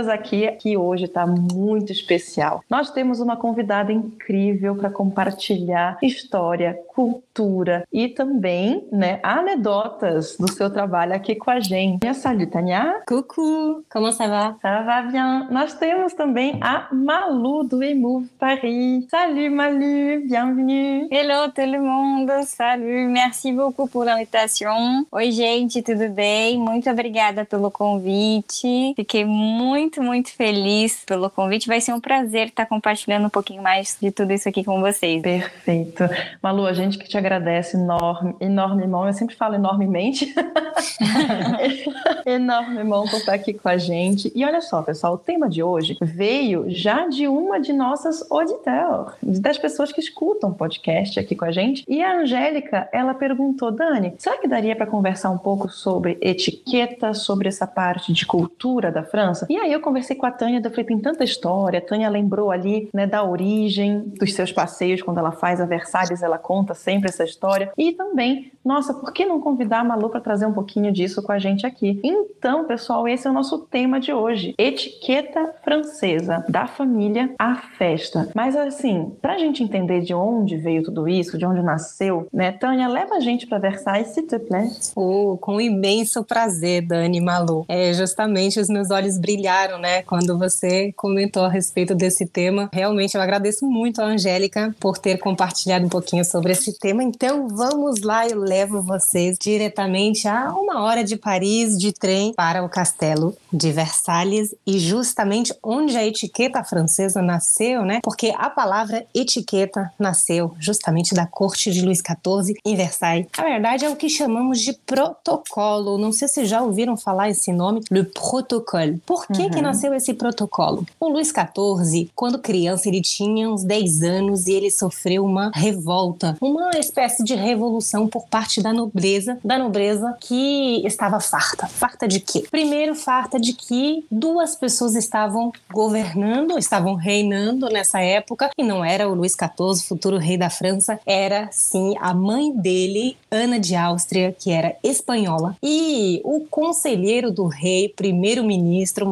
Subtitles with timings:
[0.00, 2.64] bem-vindas aqui, que hoje está muito especial.
[2.68, 10.70] Nós temos uma convidada incrível para compartilhar história, cultura e também, né, anedotas do seu
[10.70, 12.12] trabalho aqui com a gente.
[12.14, 13.00] Salut, Tania.
[13.06, 14.56] Coucou, comment ça va?
[14.60, 15.48] Ça va bien.
[15.50, 19.06] Nós temos também a Malu do Emove Paris.
[19.10, 21.08] Salut Malu, bienvenue.
[21.10, 25.04] Hello le monde, salut, merci beaucoup pour l'invitation.
[25.12, 26.58] Oi gente, tudo bem?
[26.58, 28.92] Muito obrigada pelo convite.
[28.96, 31.66] Fiquei muito, muito feliz pelo convite.
[31.66, 35.22] Vai ser um prazer estar compartilhando um pouquinho mais de tudo isso aqui com vocês.
[35.22, 36.04] Perfeito.
[36.42, 39.06] Malu, a gente que te agradece enorme, enormemente.
[39.06, 40.34] Eu sempre falo enormemente.
[42.26, 44.32] enormemente por estar aqui com a gente.
[44.34, 49.14] E olha só, pessoal, o tema de hoje veio já de uma de nossas auditeurs,
[49.22, 51.84] das pessoas que escutam podcast aqui com a gente.
[51.88, 57.14] E a Angélica, ela perguntou, Dani, será que daria para conversar um pouco sobre etiqueta,
[57.14, 59.46] sobre essa parte de cultura da França?
[59.48, 61.78] E aí eu conversei com a Tânia, eu falei, tem tanta história.
[61.78, 66.22] A Tânia lembrou ali, né, da origem dos seus passeios, quando ela faz a Versalhes,
[66.22, 67.72] ela conta sempre essa história.
[67.76, 71.32] E também, nossa, por que não convidar a Malu para trazer um pouquinho disso com
[71.32, 72.00] a gente aqui?
[72.02, 78.28] Então, pessoal, esse é o nosso tema de hoje: etiqueta francesa, da família à festa.
[78.34, 82.52] Mas assim, para a gente entender de onde veio tudo isso, de onde nasceu, né,
[82.52, 84.92] Tânia, leva a gente para Versailles, se te plaît.
[84.96, 87.64] Oh, com imenso prazer, Dani Malu.
[87.68, 92.68] É, justamente os meus olhos brilharam, né, quando você comentou a respeito desse tema.
[92.72, 97.02] Realmente eu agradeço muito a Angélica por ter compartilhado um pouquinho sobre esse tema.
[97.02, 102.64] Então vamos lá, eu levo vocês diretamente a uma hora de Paris de trem para
[102.64, 108.00] o castelo de Versalhes e justamente onde a etiqueta francesa nasceu, né?
[108.02, 113.26] Porque a palavra etiqueta nasceu justamente da corte de Luís XIV em Versailles.
[113.36, 115.98] A verdade é o que chamamos de protocolo.
[115.98, 119.00] Não sei se já ouviram falar esse nome, le protocole.
[119.06, 119.50] Por que uhum.
[119.50, 120.86] que nasceu esse protocolo?
[120.98, 126.36] O Luís XIV, quando criança, ele tinha uns 10 anos e ele sofreu uma revolta,
[126.40, 131.66] uma espécie de revolução por parte da nobreza, da nobreza que estava farta.
[131.66, 132.44] Farta de quê?
[132.50, 139.08] Primeiro, farta de que duas pessoas estavam governando, estavam reinando nessa época, e não era
[139.08, 144.34] o Luís XIV, futuro rei da França, era sim a mãe dele, Ana de Áustria,
[144.38, 149.06] que era espanhola, e o conselheiro do rei, primeiro-ministro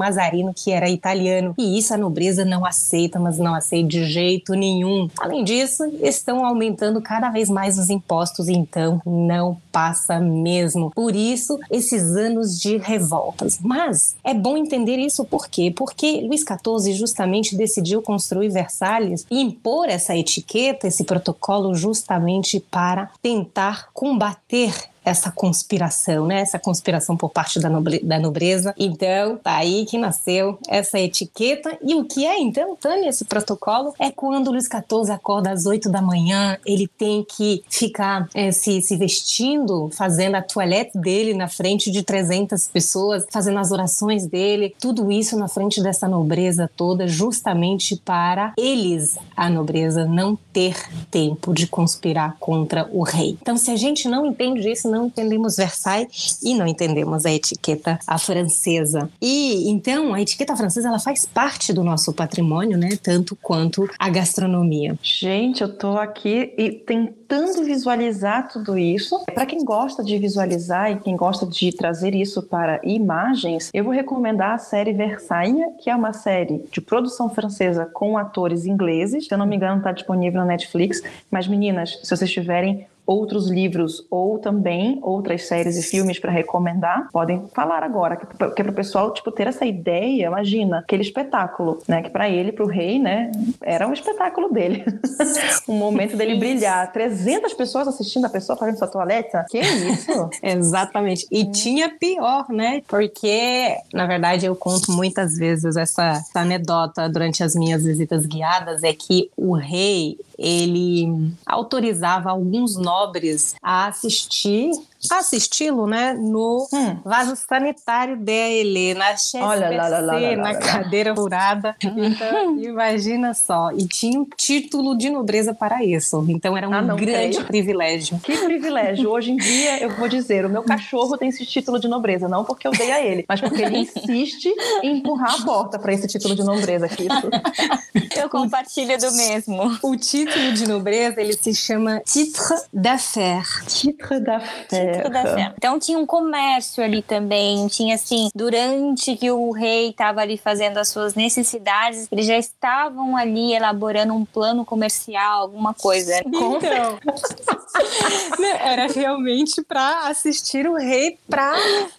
[0.55, 1.55] Que era italiano.
[1.59, 5.09] E isso a nobreza não aceita, mas não aceita de jeito nenhum.
[5.19, 10.91] Além disso, estão aumentando cada vez mais os impostos, então não passa mesmo.
[10.91, 13.59] Por isso, esses anos de revoltas.
[13.63, 15.73] Mas é bom entender isso por quê?
[15.75, 23.11] Porque Luís XIV justamente decidiu construir Versalhes e impor essa etiqueta, esse protocolo, justamente para
[23.23, 24.73] tentar combater
[25.09, 26.41] essa conspiração, né?
[26.41, 28.75] Essa conspiração por parte da, da nobreza.
[28.79, 31.77] Então, tá aí que nasceu essa etiqueta.
[31.83, 33.95] E o que é, então, Tânia, esse protocolo?
[33.99, 38.81] É quando Luís XIV acorda às 8 da manhã, ele tem que ficar é, se,
[38.83, 44.75] se vestindo, fazendo a toilette dele na frente de 300 pessoas, fazendo as orações dele,
[44.81, 50.77] tudo isso na frente dessa nobreza toda, justamente para eles, a nobreza, não ter
[51.11, 53.39] tempo de conspirar contra o rei.
[53.41, 57.33] Então, se a gente não entende isso, não não entendemos Versailles e não entendemos a
[57.33, 59.09] etiqueta francesa.
[59.23, 62.91] E então a etiqueta francesa ela faz parte do nosso patrimônio, né?
[63.03, 64.99] Tanto quanto a gastronomia.
[65.03, 69.25] Gente, eu tô aqui e tentando visualizar tudo isso.
[69.33, 73.93] Para quem gosta de visualizar e quem gosta de trazer isso para imagens, eu vou
[73.93, 79.27] recomendar a série Versailles, que é uma série de produção francesa com atores ingleses.
[79.27, 81.03] Se eu não me engano, está disponível na Netflix.
[81.31, 87.09] Mas meninas, se vocês tiverem outros livros ou também outras séries e filmes para recomendar,
[87.11, 91.03] podem falar agora, que, que é para o pessoal tipo ter essa ideia, imagina, aquele
[91.03, 93.33] espetáculo, né, que para ele, para o rei, né,
[93.63, 94.85] era um espetáculo dele.
[95.67, 96.93] um momento dele brilhar.
[96.93, 99.47] 300 pessoas assistindo a pessoa fazendo sua toaleta?
[99.49, 100.29] Que isso?
[100.43, 101.27] Exatamente.
[101.31, 101.53] E hum.
[101.53, 102.83] tinha pior, né?
[102.87, 108.83] Porque, na verdade, eu conto muitas vezes essa, essa anedota durante as minhas visitas guiadas
[108.83, 114.71] é que o rei, ele autorizava alguns nobres a assistir
[115.11, 116.97] assisti-lo, né, no hum.
[117.05, 121.77] vaso sanitário dele, na Olha, lá, lá, lá, na cadeira furada.
[121.83, 123.71] Então, imagina só.
[123.73, 126.25] E tinha um título de nobreza para isso.
[126.29, 127.45] Então, era um ah, grande creio.
[127.45, 128.19] privilégio.
[128.21, 129.11] Que privilégio.
[129.11, 132.45] Hoje em dia, eu vou dizer, o meu cachorro tem esse título de nobreza, não
[132.45, 134.53] porque eu dei a ele, mas porque ele insiste
[134.83, 136.87] em empurrar a porta para esse título de nobreza.
[136.87, 136.99] Isso.
[138.19, 139.79] Eu compartilho do mesmo.
[139.81, 143.61] O título de nobreza, ele se chama titre d'affaires.
[143.69, 145.55] Titre d'affaires tudo certo.
[145.57, 150.79] Então tinha um comércio ali também, tinha assim, durante que o rei estava ali fazendo
[150.79, 156.21] as suas necessidades, eles já estavam ali elaborando um plano comercial, alguma coisa.
[156.27, 156.59] Então,
[158.61, 161.55] era realmente para assistir o rei para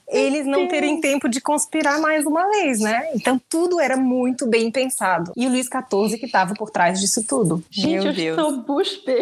[0.07, 3.09] eles não terem tempo de conspirar mais uma vez, né?
[3.13, 5.31] Então tudo era muito bem pensado.
[5.36, 7.63] E o Luís XIV que estava por trás disso tudo.
[7.69, 8.38] Gente, Meu Deus.
[8.38, 9.15] eu sou buspe.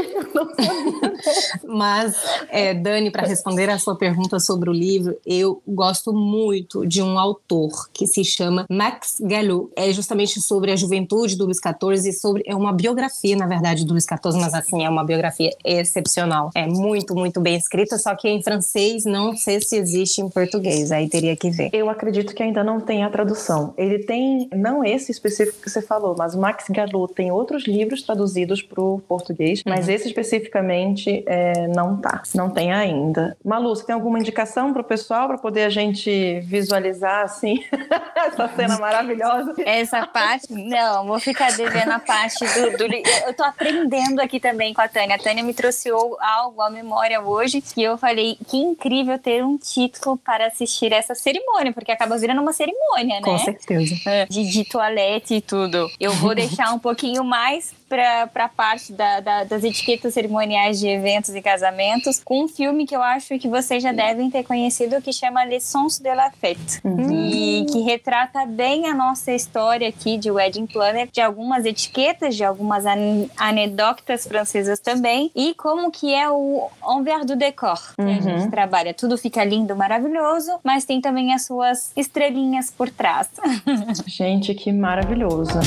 [1.67, 2.15] Mas,
[2.49, 7.17] é, Dani, para responder a sua pergunta sobre o livro, eu gosto muito de um
[7.17, 9.71] autor que se chama Max Gallo.
[9.75, 13.85] É justamente sobre a juventude do Luís XIV e sobre é uma biografia, na verdade,
[13.85, 16.51] do Luís XIV, mas assim é uma biografia excepcional.
[16.55, 20.91] É muito, muito bem escrita, só que em francês não sei se existe em português.
[20.91, 21.69] Aí teria que ver.
[21.73, 23.73] Eu acredito que ainda não tem a tradução.
[23.77, 28.01] Ele tem não esse específico que você falou, mas o Max Gallo tem outros livros
[28.01, 29.93] traduzidos para o português, mas uhum.
[29.93, 33.37] esse especificamente é, não tá, não tem ainda.
[33.47, 37.63] Malu, você tem alguma indicação para o pessoal para poder a gente visualizar assim
[38.13, 39.53] essa cena maravilhosa?
[39.59, 42.93] Essa parte, não, vou ficar devendo a parte do, do,
[43.25, 45.15] Eu tô aprendendo aqui também com a Tânia.
[45.15, 49.57] A Tânia me trouxe algo à memória hoje e eu falei que incrível ter um
[49.57, 53.21] título para assistir essa cerimônia, porque acaba virando uma cerimônia, né?
[53.21, 53.95] Com certeza.
[54.05, 55.89] É, de, de toalete e tudo.
[55.97, 60.87] Eu vou deixar um pouquinho mais para a parte da, da, das etiquetas cerimoniais de
[60.87, 65.01] eventos e casamentos com um filme que eu acho que vocês já devem ter conhecido
[65.01, 67.11] que chama Les Sons de la Fête uhum.
[67.11, 72.43] e que retrata bem a nossa história aqui de Wedding Planner, de algumas etiquetas, de
[72.43, 78.09] algumas an anedotas francesas também e como que é o envers do decor que uhum.
[78.09, 78.93] a gente trabalha.
[78.93, 83.29] Tudo fica lindo, maravilhoso, mas tem também as suas estrelinhas por trás.
[84.07, 85.59] Gente, que maravilhoso.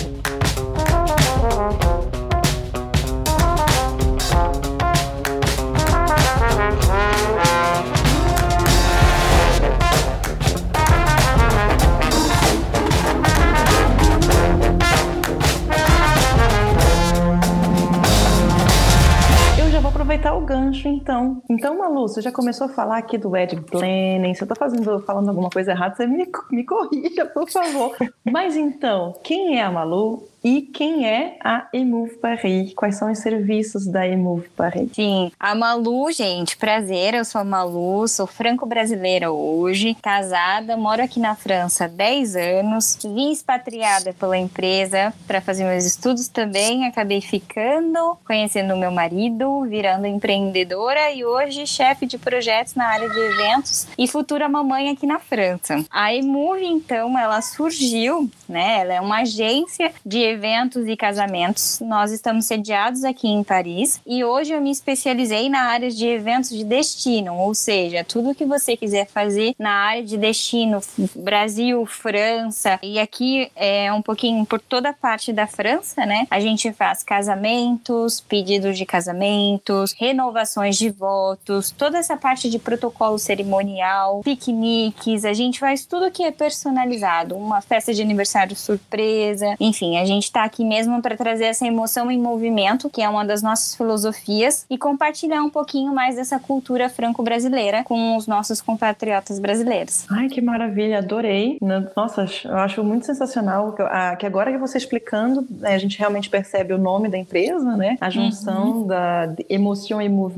[20.21, 21.43] Aproveitar o gancho, então.
[21.49, 24.35] Então, Malu, você já começou a falar aqui do wedding planning.
[24.35, 27.97] Se eu tô fazendo, falando alguma coisa errada, você me, me corrija, por favor.
[28.25, 30.30] Mas então, quem é a Malu?
[30.43, 32.73] E quem é a Emove Paris?
[32.75, 34.89] Quais são os serviços da Emove Paris?
[34.95, 41.21] Sim, a Malu, gente, prazer, eu sou a Malu, sou franco-brasileira hoje, casada, moro aqui
[41.21, 47.21] na França há 10 anos, vim expatriada pela empresa para fazer meus estudos também, acabei
[47.21, 53.87] ficando, conhecendo meu marido, virando empreendedora e hoje chefe de projetos na área de eventos
[53.99, 55.85] e futura mamãe aqui na França.
[55.91, 61.81] A Emove, então, ela surgiu, né, ela é uma agência de eventos e casamentos.
[61.81, 66.51] Nós estamos sediados aqui em Paris e hoje eu me especializei na área de eventos
[66.51, 70.81] de destino, ou seja, tudo que você quiser fazer na área de destino,
[71.15, 76.27] Brasil, França e aqui é um pouquinho por toda a parte da França, né?
[76.31, 83.19] A gente faz casamentos, pedidos de casamentos, renovações de votos, toda essa parte de protocolo
[83.19, 89.97] cerimonial, piqueniques, a gente faz tudo que é personalizado, uma festa de aniversário surpresa, enfim,
[89.97, 93.25] a gente gente está aqui mesmo para trazer essa emoção em movimento, que é uma
[93.25, 99.39] das nossas filosofias, e compartilhar um pouquinho mais dessa cultura franco-brasileira com os nossos compatriotas
[99.39, 100.07] brasileiros.
[100.11, 101.59] Ai, que maravilha, adorei.
[101.97, 103.75] Nossa, eu acho muito sensacional
[104.19, 107.97] que agora que você explicando, né, a gente realmente percebe o nome da empresa, né?
[108.01, 108.87] A junção uhum.
[108.87, 110.31] da emoção e movimento,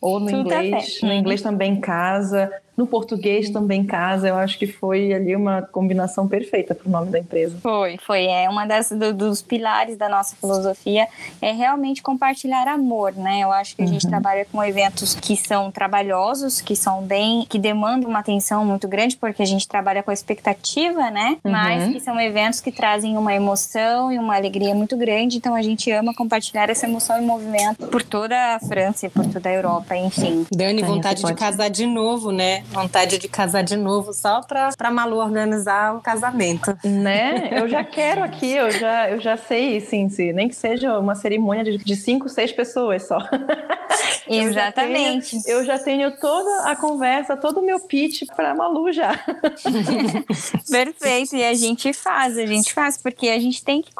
[0.00, 4.28] ou no Tudo inglês, no inglês também casa, no português também casa.
[4.28, 7.58] Eu acho que foi ali uma combinação perfeita para o nome da empresa.
[7.60, 8.26] Foi, foi.
[8.26, 11.08] É uma das do, dos pilares da nossa filosofia
[11.42, 13.40] é realmente compartilhar amor, né?
[13.40, 14.10] Eu acho que a gente uhum.
[14.10, 19.16] trabalha com eventos que são trabalhosos, que são bem, que demandam uma atenção muito grande
[19.16, 21.36] porque a gente trabalha com a expectativa, né?
[21.44, 21.50] Uhum.
[21.50, 25.38] Mas que são eventos que trazem uma emoção e uma alegria muito grande.
[25.38, 29.26] Então a gente ama compartilhar essa emoção e movimento por toda a França e por
[29.26, 30.46] toda a Europa, enfim.
[30.52, 32.62] Dani, vontade de casar de novo, né?
[32.70, 36.76] Vontade de casar de novo só pra, pra Malu organizar o casamento.
[36.84, 37.48] Né?
[37.52, 40.32] Eu já quero aqui, eu já, eu já sei, sim, sim.
[40.32, 43.18] Nem que seja uma cerimônia de, de cinco, seis pessoas só.
[44.28, 45.36] Exatamente.
[45.48, 48.92] Eu já, tenho, eu já tenho toda a conversa, todo o meu pitch pra Malu
[48.92, 49.12] já.
[50.70, 51.34] Perfeito.
[51.34, 53.92] E a gente faz, a gente faz, porque a gente tem que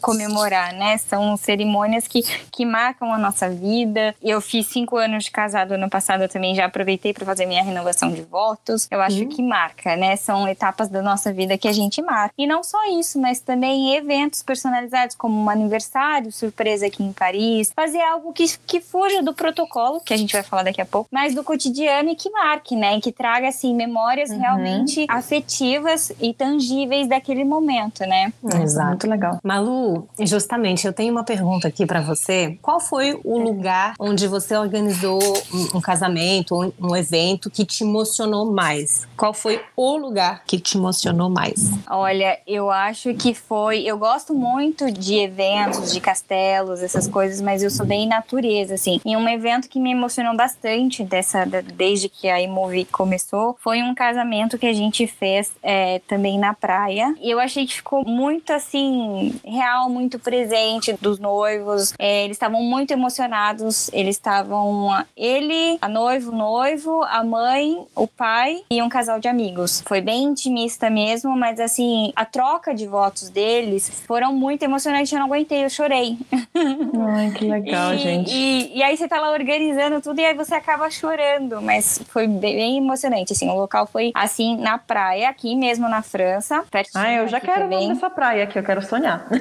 [0.00, 0.96] comemorar, né?
[0.98, 4.14] São cerimônias que, que marcam a nossa vida.
[4.22, 7.62] Eu fiz cinco anos de casado ano passado, eu também já aproveitei para fazer minha
[7.62, 8.86] renovação de votos.
[8.90, 9.28] Eu acho uhum.
[9.28, 10.16] que marca, né?
[10.16, 12.34] São etapas da nossa vida que a gente marca.
[12.38, 17.72] E não só isso, mas também eventos personalizados, como um aniversário surpresa aqui em Paris.
[17.74, 21.08] Fazer algo que, que fuja do protocolo que a gente vai falar daqui a pouco,
[21.10, 23.00] mas do cotidiano e que marque, né?
[23.00, 24.40] Que traga, assim, memórias uhum.
[24.40, 28.32] realmente afetivas e tangíveis daquele momento, né?
[28.62, 28.88] Exato.
[28.88, 29.38] Muito legal.
[29.42, 32.58] Malu, justamente, eu tenho uma pergunta aqui para você.
[32.62, 35.20] Qual foi o lugar onde você organizou
[35.52, 39.06] um, um casamento, um, um evento que te emocionou mais?
[39.16, 41.70] Qual foi o lugar que te emocionou mais?
[41.88, 43.82] Olha, eu acho que foi.
[43.82, 49.00] Eu gosto muito de eventos, de castelos, essas coisas, mas eu sou bem natureza, assim.
[49.04, 53.94] E um evento que me emocionou bastante dessa, desde que a Imove começou foi um
[53.94, 57.14] casamento que a gente fez é, também na praia.
[57.20, 61.94] E eu achei que ficou muito assim, real, muito presente dos noivos.
[61.98, 63.88] É, eles estavam muito emocionados.
[63.92, 64.88] Eles estavam.
[65.16, 69.82] Ele, a noiva, o noivo, a mãe, o pai e um casal de amigos.
[69.86, 75.12] Foi bem intimista mesmo, mas assim, a troca de votos deles foram muito emocionantes.
[75.12, 76.18] Eu não aguentei, eu chorei.
[77.14, 78.34] Ai, que legal, e, gente.
[78.34, 82.26] E, e, aí você tá lá organizando tudo e aí você acaba chorando, mas foi
[82.26, 87.04] bem emocionante, assim, o local foi assim, na praia, aqui mesmo na França, pertinho.
[87.04, 87.88] Ah, eu já quero também.
[87.88, 89.26] nessa praia aqui, eu quero sonhar.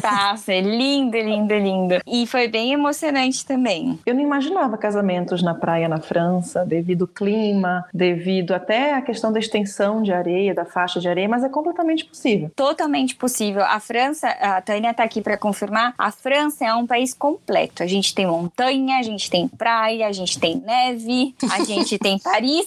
[0.00, 1.94] Tá, é lindo, lindo, lindo.
[2.06, 3.98] E foi bem emocionante também.
[4.04, 9.32] Eu não imaginava casamentos na praia na França, devido ao clima, devido até a questão
[9.32, 12.50] da extensão de areia, da faixa de areia, mas é completamente possível.
[12.54, 13.62] Totalmente possível.
[13.62, 17.82] A França, a Tânia tá aqui para confirmar, a França é um país completo.
[17.82, 22.18] A gente tem montanha, a gente tem praia, a gente tem neve, a gente tem
[22.18, 22.66] Paris.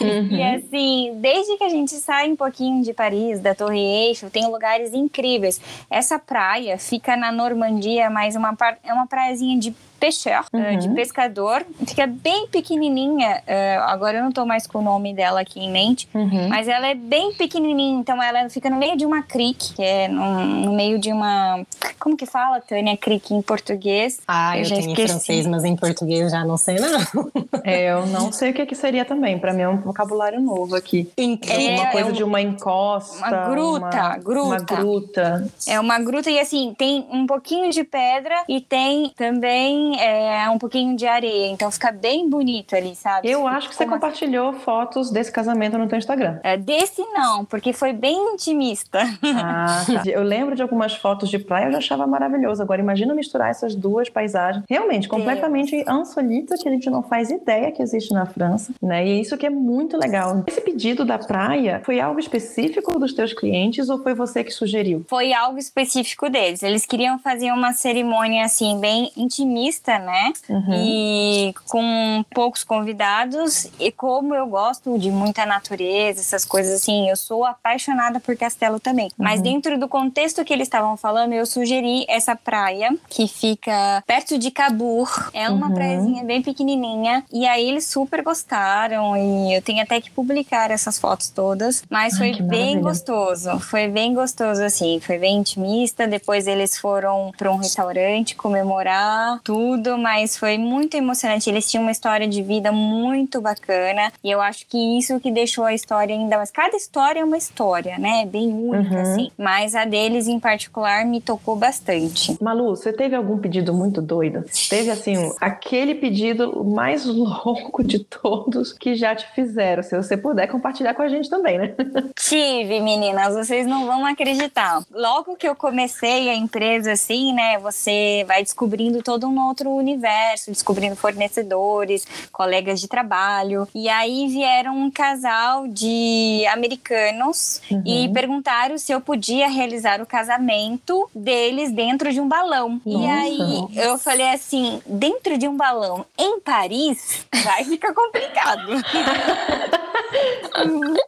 [0.00, 0.36] Uhum.
[0.36, 4.46] e assim, desde que a gente sai um pouquinho de Paris, da Torre Eiffel, tem
[4.46, 5.60] lugares incríveis.
[5.88, 10.78] Essa praia fica na Normandia, mas uma, é uma praiazinha de pêcheur, uhum.
[10.78, 11.64] de pescador.
[11.86, 13.40] Fica bem pequenininha.
[13.46, 16.48] Uh, agora eu não tô mais com o nome dela aqui em mente, uhum.
[16.48, 18.00] mas ela é bem pequenininha.
[18.00, 21.64] Então ela fica no meio de uma crique, que é no, meio de uma.
[22.00, 22.96] Como que fala, Tânia?
[22.96, 24.20] Crique em português.
[24.26, 25.02] Ah, eu, eu tenho esqueci.
[25.02, 27.30] em francês, mas em português já não sei, não.
[27.62, 29.38] É, eu não sei o que, que seria também.
[29.38, 31.08] Para mim é um vocabulário novo aqui.
[31.16, 33.18] É, uma coisa é um, de uma encosta.
[33.18, 34.44] Uma gruta, uma, gruta.
[34.46, 35.48] Uma gruta.
[35.68, 40.58] É uma gruta e assim, tem um pouquinho de pedra e tem também é, um
[40.58, 43.30] pouquinho de areia, então fica bem bonito ali, sabe?
[43.30, 44.60] Eu acho que você Como compartilhou assim?
[44.60, 46.38] fotos desse casamento no teu Instagram.
[46.42, 49.00] É, desse não, porque foi bem intimista.
[49.34, 50.02] Ah, tá.
[50.06, 52.62] Eu lembro de algumas fotos de praia, eu já achava maravilhoso.
[52.62, 57.72] Agora imagina misturar essas duas paisagens, realmente completamente insólita, que a gente não faz ideia
[57.72, 59.06] que existe na França, né?
[59.06, 60.42] E isso que é muito legal.
[60.46, 65.04] Esse pedido da praia foi algo específico dos teus clientes ou foi você que sugeriu?
[65.08, 66.62] Foi algo específico deles.
[66.62, 70.32] Eles queriam fazer uma cerimônia assim bem intimista né?
[70.48, 70.74] Uhum.
[70.74, 73.68] E com poucos convidados.
[73.78, 78.78] E como eu gosto de muita natureza, essas coisas assim, eu sou apaixonada por castelo
[78.78, 79.06] também.
[79.06, 79.24] Uhum.
[79.24, 84.38] Mas dentro do contexto que eles estavam falando, eu sugeri essa praia que fica perto
[84.38, 85.30] de Cabur.
[85.32, 85.74] É uma uhum.
[85.74, 87.24] praiazinha bem pequenininha.
[87.32, 89.16] E aí eles super gostaram.
[89.16, 91.82] E eu tenho até que publicar essas fotos todas.
[91.90, 93.58] Mas Ai, foi bem gostoso.
[93.60, 95.00] Foi bem gostoso, assim.
[95.00, 96.06] Foi bem intimista.
[96.06, 101.48] Depois eles foram para um restaurante comemorar tudo tudo, mas foi muito emocionante.
[101.48, 105.64] Eles tinham uma história de vida muito bacana e eu acho que isso que deixou
[105.64, 106.50] a história ainda mais.
[106.50, 108.26] Cada história é uma história, né?
[108.26, 109.02] Bem única, uhum.
[109.02, 109.30] assim.
[109.38, 112.36] Mas a deles em particular me tocou bastante.
[112.42, 114.44] Malu, você teve algum pedido muito doido?
[114.68, 119.82] Teve, assim, aquele pedido mais louco de todos que já te fizeram.
[119.82, 121.74] Se você puder compartilhar com a gente também, né?
[122.18, 124.82] Tive, meninas, vocês não vão acreditar.
[124.90, 127.58] Logo que eu comecei a empresa, assim, né?
[127.58, 133.68] Você vai descobrindo todo um outro universo, descobrindo fornecedores, colegas de trabalho.
[133.74, 137.82] E aí vieram um casal de americanos uhum.
[137.86, 142.80] e perguntaram se eu podia realizar o casamento deles dentro de um balão.
[142.84, 143.06] Nossa.
[143.06, 148.72] E aí eu falei assim: dentro de um balão em Paris vai ficar complicado.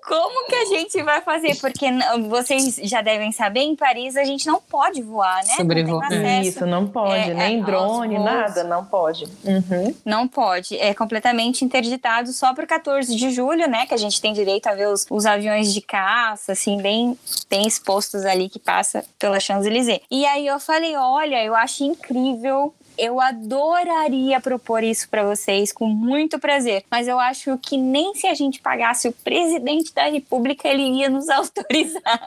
[0.07, 1.57] Como que a gente vai fazer?
[1.61, 1.87] Porque
[2.29, 5.55] vocês já devem saber, em Paris a gente não pode voar, né?
[5.57, 6.13] Sobrevoar.
[6.43, 7.31] Isso, não pode.
[7.31, 8.34] É, nem drone, nada,
[8.65, 9.25] não pode.
[9.45, 9.95] Uhum.
[10.05, 10.79] Não pode.
[10.79, 13.87] É completamente interditado só para 14 de julho, né?
[13.87, 17.67] Que a gente tem direito a ver os, os aviões de caça, assim, bem, bem
[17.67, 20.01] expostos ali que passa pela Champs-Élysées.
[20.11, 25.87] E aí eu falei, olha, eu acho incrível eu adoraria propor isso para vocês com
[25.87, 30.69] muito prazer, mas eu acho que nem se a gente pagasse o presidente da República
[30.69, 32.21] ele iria nos autorizar.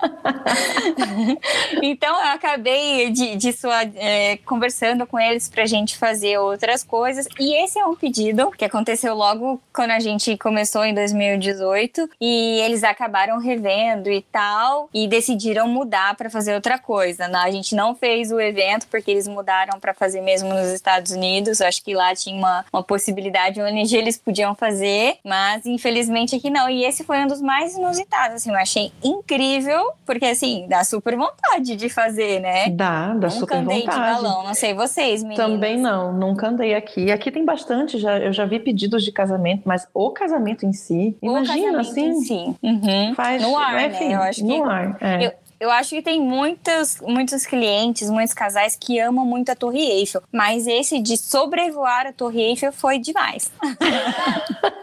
[1.81, 6.83] então eu acabei de, de sua, é, conversando com eles para a gente fazer outras
[6.83, 12.09] coisas e esse é um pedido que aconteceu logo quando a gente começou em 2018
[12.19, 17.27] e eles acabaram revendo e tal e decidiram mudar para fazer outra coisa.
[17.27, 17.37] Né?
[17.39, 21.59] A gente não fez o evento porque eles mudaram para fazer mesmo nos Estados Unidos.
[21.59, 26.49] Eu acho que lá tinha uma, uma possibilidade onde eles podiam fazer, mas infelizmente aqui
[26.49, 26.69] não.
[26.69, 31.15] E esse foi um dos mais inusitados, assim, eu achei incrível, porque assim, dá super
[31.15, 32.69] vontade de fazer, né?
[32.69, 33.97] Dá, dá nunca super andei vontade.
[34.17, 35.45] de balão, não sei vocês, meninas.
[35.45, 37.11] Também não, nunca andei aqui.
[37.11, 41.17] Aqui tem bastante, já, eu já vi pedidos de casamento, mas o casamento em si,
[41.21, 42.55] O imagina assim, em si.
[42.61, 43.13] Uhum.
[43.15, 43.87] faz No ar, né?
[43.87, 44.97] enfim, Eu acho que- no ar.
[45.01, 45.25] é.
[45.27, 49.79] Eu- Eu acho que tem muitos, muitos clientes, muitos casais que amam muito a Torre
[49.81, 53.51] Eiffel, mas esse de sobrevoar a Torre Eiffel foi demais.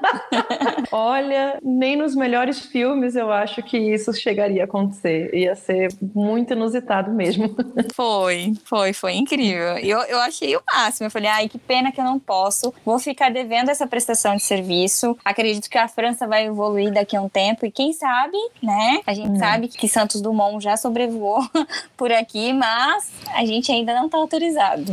[0.90, 5.34] Olha, nem nos melhores filmes eu acho que isso chegaria a acontecer.
[5.34, 7.54] Ia ser muito inusitado mesmo.
[7.94, 9.78] Foi, foi, foi incrível.
[9.78, 11.06] Eu, eu achei o máximo.
[11.06, 12.72] Eu falei, ai, que pena que eu não posso.
[12.84, 15.16] Vou ficar devendo essa prestação de serviço.
[15.24, 17.64] Acredito que a França vai evoluir daqui a um tempo.
[17.66, 19.00] E quem sabe, né?
[19.06, 19.38] A gente Hum.
[19.38, 21.40] sabe que Santos Dumont já sobrevoou
[21.96, 24.92] por aqui, mas a gente ainda não está autorizado.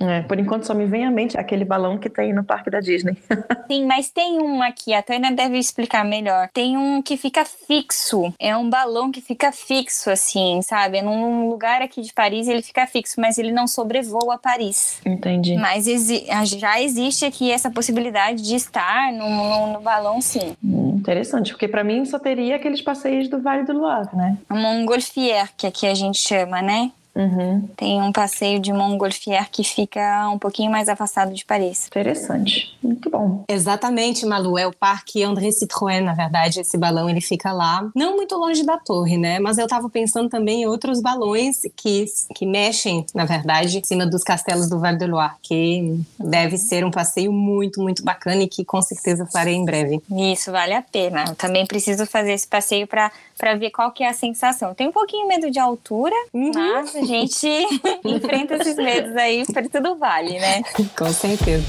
[0.00, 2.78] É, por enquanto só me vem à mente aquele balão que tem no parque da
[2.80, 3.16] Disney.
[3.66, 6.48] Sim, mas tem um aqui, a Tânia deve explicar melhor.
[6.54, 8.32] Tem um que fica fixo.
[8.38, 11.02] É um balão que fica fixo, assim, sabe?
[11.02, 15.00] Num lugar aqui de Paris ele fica fixo, mas ele não sobrevoa Paris.
[15.04, 15.56] Entendi.
[15.56, 16.26] Mas exi-
[16.58, 20.54] já existe aqui essa possibilidade de estar no, no- no balão, sim.
[20.64, 24.38] Hum, interessante, porque para mim só teria aqueles passeios do Vale do Loire, né?
[24.48, 26.90] A Montgolfier, que aqui a gente chama, né?
[27.18, 31.88] Uhum, Tem um passeio de Montgolfier que fica um pouquinho mais afastado de Paris.
[31.88, 32.78] interessante.
[32.80, 33.44] Muito bom.
[33.48, 34.56] Exatamente, Malu.
[34.56, 36.60] É o Parque André Citroën, na verdade.
[36.60, 39.40] Esse balão ele fica lá, não muito longe da torre, né?
[39.40, 42.04] Mas eu tava pensando também em outros balões que,
[42.36, 46.84] que mexem, na verdade, em cima dos castelos do Vale do Loire, que deve ser
[46.84, 50.00] um passeio muito, muito bacana e que com certeza farei em breve.
[50.10, 51.24] Isso, vale a pena.
[51.28, 54.74] Eu também preciso fazer esse passeio para para ver qual que é a sensação.
[54.74, 56.50] Tenho um pouquinho medo de altura, Uhum.
[56.54, 57.46] mas a gente
[58.04, 60.62] enfrenta esses medos aí, para tudo vale, né?
[60.96, 61.64] Com certeza.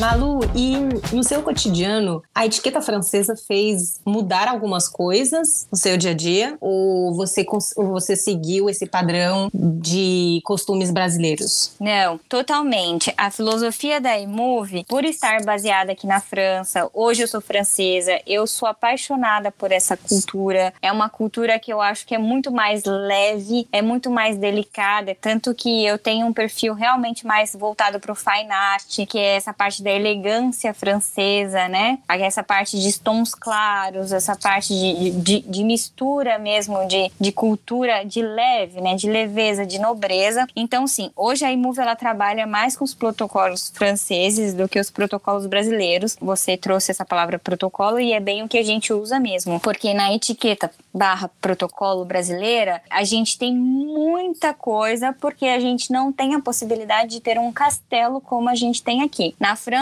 [0.00, 0.78] Malu, e
[1.14, 6.56] no seu cotidiano, a etiqueta francesa fez mudar algumas coisas no seu dia a dia?
[6.58, 7.44] Ou você,
[7.76, 11.74] ou você seguiu esse padrão de costumes brasileiros?
[11.78, 13.12] Não, totalmente.
[13.14, 18.46] A filosofia da Emove, por estar baseada aqui na França, hoje eu sou francesa, eu
[18.46, 20.72] sou apaixonada por essa cultura.
[20.80, 25.14] É uma cultura que eu acho que é muito mais leve, é muito mais delicada,
[25.20, 29.36] tanto que eu tenho um perfil realmente mais voltado para o fine art, que é
[29.36, 31.98] essa parte da elegância francesa, né?
[32.08, 38.04] Essa parte de tons claros, essa parte de, de, de mistura mesmo de, de cultura
[38.04, 38.94] de leve, né?
[38.94, 40.46] De leveza, de nobreza.
[40.54, 44.90] Então, sim, hoje a Imove ela trabalha mais com os protocolos franceses do que os
[44.90, 46.16] protocolos brasileiros.
[46.20, 49.92] Você trouxe essa palavra protocolo e é bem o que a gente usa mesmo, porque
[49.92, 56.34] na etiqueta barra protocolo brasileira a gente tem muita coisa porque a gente não tem
[56.34, 59.34] a possibilidade de ter um castelo como a gente tem aqui.
[59.38, 59.79] Na França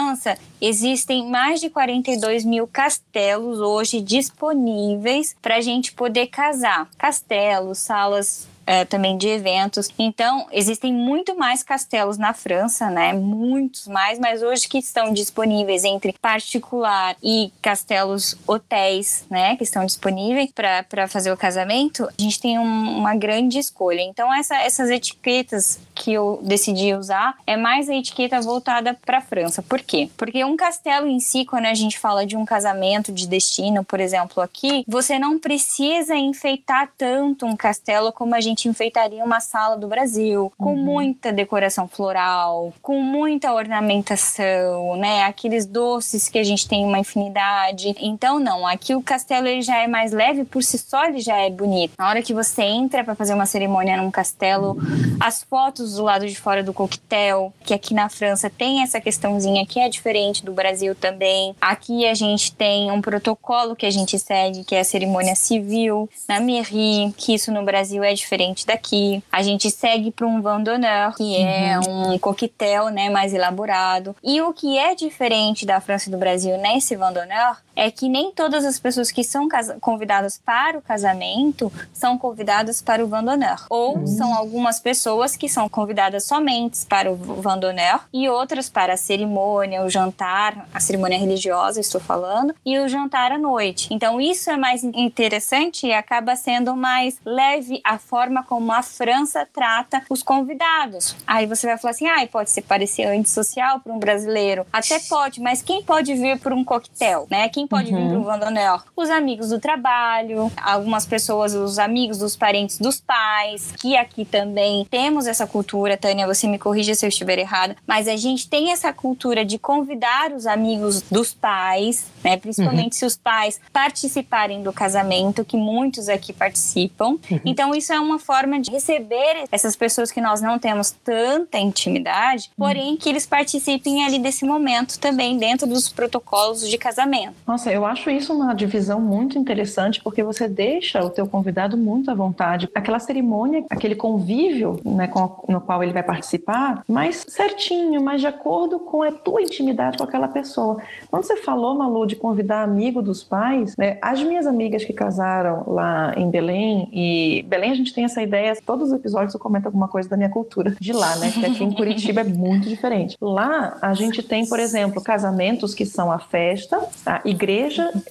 [0.61, 6.89] existem mais de 42 mil castelos hoje disponíveis para a gente poder casar.
[6.97, 9.89] Castelos, salas é, também de eventos.
[9.97, 13.13] Então, existem muito mais castelos na França, né?
[13.13, 19.55] Muitos mais, mas hoje que estão disponíveis entre particular e castelos hotéis, né?
[19.55, 24.01] Que estão disponíveis para fazer o casamento, a gente tem um- uma grande escolha.
[24.01, 29.21] Então, essa- essas etiquetas que eu decidi usar é mais a etiqueta voltada para a
[29.21, 29.63] França.
[29.63, 30.11] Por quê?
[30.15, 33.99] Porque um castelo em si, quando a gente fala de um casamento de destino, por
[33.99, 39.77] exemplo, aqui, você não precisa enfeitar tanto um castelo como a gente enfeitaria uma sala
[39.77, 45.23] do Brasil, com muita decoração floral, com muita ornamentação, né?
[45.23, 47.95] Aqueles doces que a gente tem uma infinidade.
[47.99, 51.37] Então, não, aqui o castelo ele já é mais leve, por si só ele já
[51.37, 51.93] é bonito.
[51.97, 54.77] Na hora que você entra para fazer uma cerimônia num castelo,
[55.19, 59.65] as fotos do lado de fora do coquetel, que aqui na França tem essa questãozinha
[59.65, 61.55] que é diferente do Brasil também.
[61.61, 66.09] Aqui a gente tem um protocolo que a gente segue, que é a cerimônia civil,
[66.27, 69.23] na mairie, que isso no Brasil é diferente daqui.
[69.31, 74.15] A gente segue para um vin d'honneur, que é um coquetel, né, mais elaborado.
[74.23, 78.07] E o que é diferente da França e do Brasil nesse vin d'honneur é que
[78.07, 79.47] nem todas as pessoas que são
[79.81, 83.65] convidadas para o casamento são convidadas para o vin d'honneur.
[83.69, 88.93] Ou são algumas pessoas que são convidadas somente para o vin d'honneur e outras para
[88.93, 93.87] a cerimônia, o jantar, a cerimônia religiosa, estou falando, e o jantar à noite.
[93.91, 98.83] Então isso é mais interessante e acaba sendo mais leve a forma forma como a
[98.83, 101.15] França trata os convidados.
[101.25, 104.65] Aí você vai falar assim: ah, pode ser parecer antissocial para um brasileiro.
[104.71, 107.47] Até pode, mas quem pode vir por um coquetel, né?
[107.49, 108.01] Quem pode uhum.
[108.01, 108.79] vir para o Vandonel?
[108.95, 114.85] Os amigos do trabalho, algumas pessoas, os amigos dos parentes dos pais, que aqui também
[114.89, 118.71] temos essa cultura, Tânia, você me corrija se eu estiver errada, mas a gente tem
[118.71, 122.37] essa cultura de convidar os amigos dos pais, né?
[122.37, 122.99] Principalmente uhum.
[122.99, 127.17] se os pais participarem do casamento, que muitos aqui participam.
[127.29, 127.39] Uhum.
[127.45, 132.49] Então, isso é uma forma de receber essas pessoas que nós não temos tanta intimidade,
[132.57, 132.65] uhum.
[132.65, 137.35] porém que eles participem ali desse momento também dentro dos protocolos de casamento.
[137.45, 142.09] Nossa, eu acho isso uma divisão muito interessante, porque você deixa o teu convidado muito
[142.11, 142.69] à vontade.
[142.73, 148.27] Aquela cerimônia, aquele convívio né, com, no qual ele vai participar, mais certinho, mais de
[148.27, 150.81] acordo com a tua intimidade com aquela pessoa.
[151.09, 155.63] Quando você falou, Malu, de convidar amigo dos pais, né, as minhas amigas que casaram
[155.67, 159.67] lá em Belém, e Belém a gente tem essa ideia, todos os episódios eu comento
[159.67, 161.31] alguma coisa da minha cultura de lá, né?
[161.31, 163.17] Que aqui em Curitiba é muito diferente.
[163.21, 167.48] Lá a gente tem, por exemplo, casamentos que são a festa, a igreja,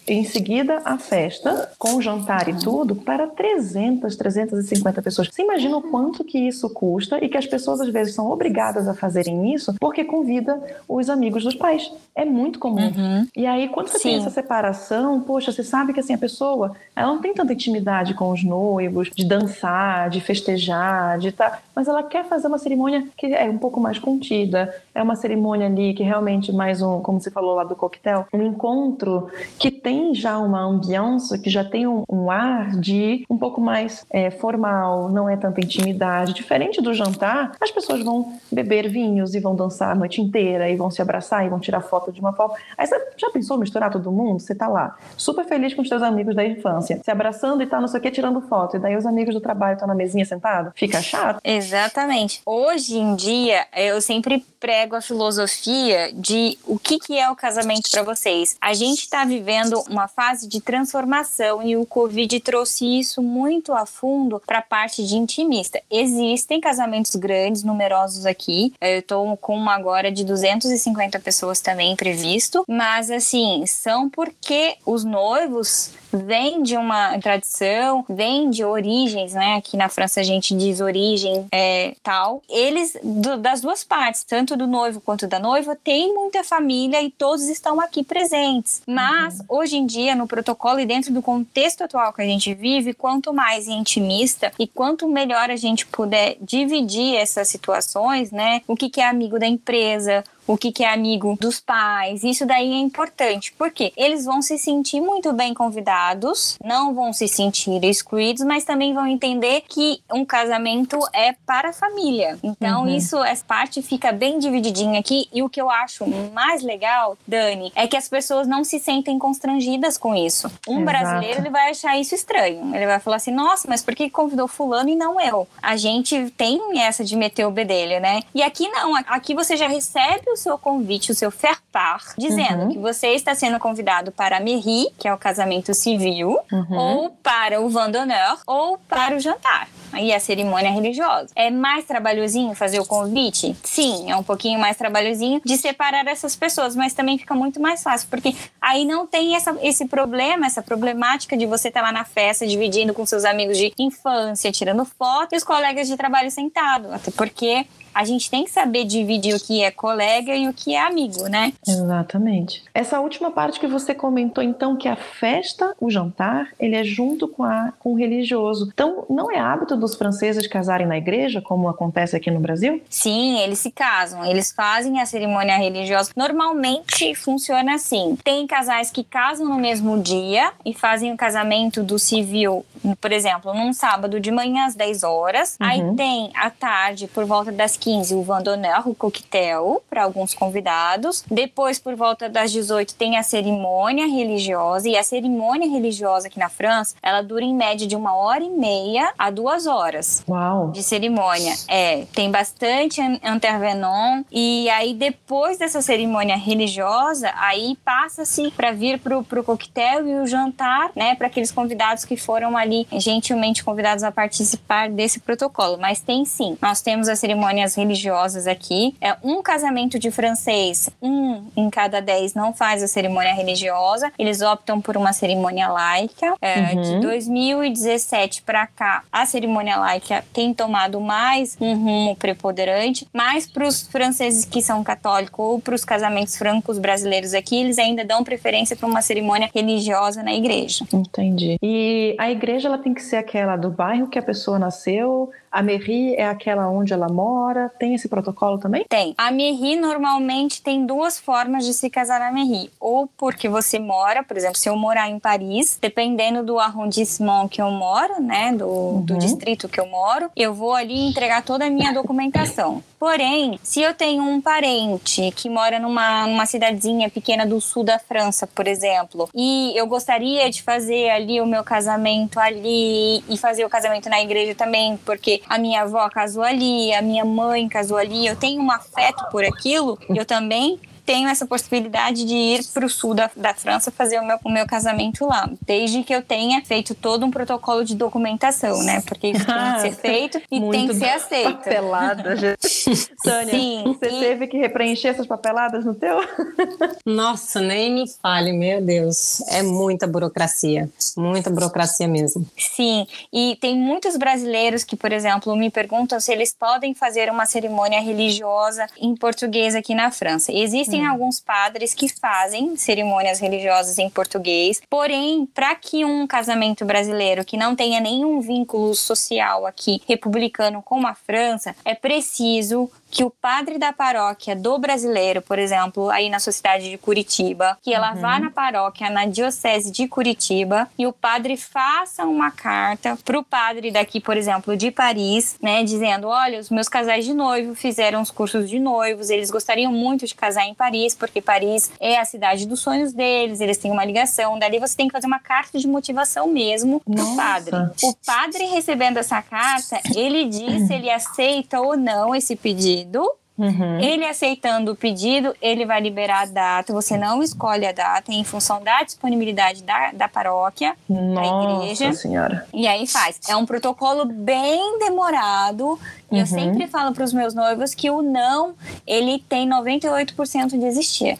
[0.07, 5.29] em seguida a festa, com jantar e tudo, para 300, 350 pessoas.
[5.29, 8.88] Você imagina o quanto que isso custa e que as pessoas às vezes são obrigadas
[8.88, 11.92] a fazerem isso porque convida os amigos dos pais.
[12.14, 12.88] É muito comum.
[12.88, 13.27] Uhum.
[13.37, 14.09] E aí, quando você Sim.
[14.09, 18.14] tem essa separação, poxa, você sabe que assim, a pessoa ela não tem tanta intimidade
[18.14, 21.33] com os noivos, de dançar, de festejar, de.
[21.33, 25.16] Tá, mas ela quer fazer uma cerimônia que é um pouco mais contida, é uma
[25.16, 29.17] cerimônia ali que realmente mais um, como você falou lá do coquetel, um encontro
[29.59, 34.04] que tem já uma ambiance, que já tem um, um ar de um pouco mais
[34.11, 36.33] é, formal, não é tanta intimidade.
[36.33, 40.76] Diferente do jantar, as pessoas vão beber vinhos e vão dançar a noite inteira e
[40.76, 42.54] vão se abraçar e vão tirar foto de uma foto.
[42.76, 44.40] Aí você já pensou misturar todo mundo?
[44.40, 47.81] Você tá lá, super feliz com os seus amigos da infância, se abraçando e tá
[47.81, 48.76] não sei o que, tirando foto.
[48.76, 50.72] E daí os amigos do trabalho estão na mesinha sentado?
[50.74, 51.40] Fica chato?
[51.44, 52.42] Exatamente.
[52.44, 57.90] Hoje em dia, eu sempre prego a filosofia de o que, que é o casamento
[57.90, 58.57] para vocês.
[58.61, 63.87] A gente está vivendo uma fase de transformação e o Covid trouxe isso muito a
[63.87, 65.81] fundo para a parte de intimista.
[65.90, 68.73] Existem casamentos grandes, numerosos aqui.
[68.81, 75.05] Eu estou com uma agora de 250 pessoas também previsto, mas assim, são porque os
[75.05, 79.57] noivos vêm de uma tradição, vêm de origens, né?
[79.57, 82.42] Aqui na França a gente diz origem é, tal.
[82.49, 87.11] Eles, do, das duas partes, tanto do noivo quanto da noiva, tem muita família e
[87.11, 88.83] todos estão aqui presentes.
[88.87, 89.47] Mas, uhum.
[89.49, 93.33] hoje em dia, no protocolo e dentro do contexto atual que a gente vive, quanto
[93.33, 98.62] mais intimista e quanto melhor a gente puder dividir essas situações, né?
[98.66, 102.25] O que, que é amigo da empresa, o que, que é amigo dos pais.
[102.25, 107.29] Isso daí é importante, porque eles vão se sentir muito bem convidados, não vão se
[107.29, 112.39] sentir excluídos, mas também vão entender que um casamento é para a família.
[112.43, 112.97] Então, uhum.
[112.97, 115.29] isso, essa parte fica bem divididinha aqui.
[115.33, 119.19] E o que eu acho mais legal, Dani, é que as pessoas não se sentem
[119.19, 120.51] constrangidas com isso.
[120.67, 120.85] Um Exato.
[120.85, 122.75] brasileiro, ele vai achar isso estranho.
[122.75, 125.47] Ele vai falar assim: nossa, mas por que convidou Fulano e não eu?
[125.61, 128.23] A gente tem essa de meter o bedelho, né?
[128.35, 132.64] E aqui não, aqui você já recebe o seu convite, o seu faire part, dizendo
[132.64, 132.68] uhum.
[132.70, 136.77] que você está sendo convidado para a mairie, que é o casamento civil, uhum.
[136.77, 139.68] ou para o vin d'honneur, ou para o jantar.
[139.98, 141.29] E a cerimônia religiosa.
[141.35, 143.57] É mais trabalhosinho fazer o convite?
[143.62, 147.83] Sim, é um pouquinho mais trabalhosinho de separar essas pessoas, mas também fica muito mais
[147.83, 151.92] fácil, porque aí não tem essa, esse problema, essa problemática de você estar tá lá
[151.92, 156.31] na festa dividindo com seus amigos de infância, tirando foto, e os colegas de trabalho
[156.31, 156.92] sentados.
[156.92, 157.66] Até porque
[157.99, 161.27] a gente tem que saber dividir o que é colega e o que é amigo,
[161.27, 161.53] né?
[161.67, 162.63] Exatamente.
[162.73, 167.27] Essa última parte que você comentou, então, que a festa, o jantar, ele é junto
[167.27, 168.71] com, a, com o religioso.
[168.73, 172.81] Então, não é hábito dos franceses casarem na igreja, como acontece aqui no Brasil?
[172.89, 176.13] Sim, eles se casam, eles fazem a cerimônia religiosa.
[176.15, 181.99] Normalmente funciona assim: tem casais que casam no mesmo dia e fazem o casamento do
[181.99, 182.65] civil,
[183.01, 185.57] por exemplo, num sábado de manhã às 10 horas.
[185.61, 185.67] Uhum.
[185.67, 191.24] Aí tem à tarde, por volta das 15, o Vandonel, o coquetel, para alguns convidados.
[191.31, 194.88] Depois, por volta das 18, tem a cerimônia religiosa.
[194.88, 198.51] E a cerimônia religiosa aqui na França, ela dura em média de uma hora e
[198.51, 200.70] meia a duas horas Uau.
[200.70, 201.55] de cerimônia.
[201.66, 204.24] É, tem bastante intervenant.
[204.31, 210.27] E aí, depois dessa cerimônia religiosa, aí passa-se para vir pro, pro coquetel e o
[210.27, 215.79] jantar, né, para aqueles convidados que foram ali gentilmente convidados a participar desse protocolo.
[215.79, 216.59] Mas tem sim.
[216.61, 218.95] Nós temos as cerimônias religiosas aqui.
[219.01, 224.12] É um casamento de francês, um em cada dez não faz a cerimônia religiosa.
[224.19, 226.35] Eles optam por uma cerimônia laica.
[226.41, 226.83] É, uhum.
[226.83, 233.07] De 2017 para cá, a cerimônia laica tem tomado mais um rumo preponderante.
[233.12, 237.79] Mas para os franceses que são católicos ou para os casamentos francos brasileiros aqui, eles
[237.79, 240.85] ainda dão preferência para uma cerimônia religiosa na igreja.
[240.93, 241.57] Entendi.
[241.62, 245.63] E a igreja ela tem que ser aquela do bairro que a pessoa nasceu, a
[245.63, 247.71] mairie é aquela onde ela mora?
[247.79, 248.85] Tem esse protocolo também?
[248.89, 249.15] Tem.
[249.17, 252.71] A mairie normalmente tem duas formas de se casar na mairie.
[252.81, 257.61] Ou porque você mora, por exemplo, se eu morar em Paris, dependendo do arrondissement que
[257.61, 259.01] eu moro, né, do, uhum.
[259.03, 262.83] do distrito que eu moro, eu vou ali entregar toda a minha documentação.
[262.99, 267.99] Porém, se eu tenho um parente que mora numa, numa cidadezinha pequena do sul da
[267.99, 273.65] França, por exemplo, e eu gostaria de fazer ali o meu casamento ali e fazer
[273.65, 277.96] o casamento na igreja também, porque a minha avó casou ali, a minha mãe casou
[277.96, 282.85] ali, eu tenho um afeto por aquilo, eu também tenho essa possibilidade de ir para
[282.85, 286.21] o sul da, da França fazer o meu, o meu casamento lá, desde que eu
[286.21, 289.01] tenha feito todo um protocolo de documentação, né?
[289.07, 291.57] Porque isso tem que ser feito e tem que ser aceito.
[291.57, 293.09] Papelada, gente.
[293.25, 294.21] Tânia, Sim, você e...
[294.21, 296.18] teve que repreencher essas papeladas no teu?
[297.07, 299.40] Nossa, nem me fale, meu Deus.
[299.49, 302.47] É muita burocracia, muita burocracia mesmo.
[302.59, 307.47] Sim, e tem muitos brasileiros que, por exemplo, me perguntam se eles podem fazer uma
[307.47, 310.53] cerimônia religiosa em português aqui na França.
[310.53, 311.11] Existem Existem hum.
[311.11, 317.57] alguns padres que fazem cerimônias religiosas em português, porém, para que um casamento brasileiro que
[317.57, 323.79] não tenha nenhum vínculo social aqui republicano com a França, é preciso que o padre
[323.79, 328.21] da paróquia do brasileiro, por exemplo, aí na sociedade de Curitiba, que ela uhum.
[328.21, 333.90] vá na paróquia, na diocese de Curitiba, e o padre faça uma carta pro padre
[333.90, 338.31] daqui, por exemplo, de Paris, né, dizendo: olha, os meus casais de noivo fizeram os
[338.31, 342.66] cursos de noivos, eles gostariam muito de casar em Paris, porque Paris é a cidade
[342.66, 344.59] dos sonhos deles, eles têm uma ligação.
[344.59, 347.37] Dali você tem que fazer uma carta de motivação mesmo pro Nossa.
[347.37, 347.77] padre.
[348.03, 353.31] O padre recebendo essa carta, ele diz se ele aceita ou não esse pedido pedido.
[353.59, 353.99] Uhum.
[353.99, 356.93] Ele aceitando o pedido, ele vai liberar a data.
[356.93, 362.13] Você não escolhe a data em função da disponibilidade da, da paróquia, Nossa da igreja.
[362.13, 362.67] Senhora.
[362.73, 363.41] E aí faz.
[363.49, 365.99] É um protocolo bem demorado.
[366.31, 366.41] E uhum.
[366.41, 368.75] eu sempre falo para os meus noivos que o não,
[369.07, 371.38] ele tem 98% de existir.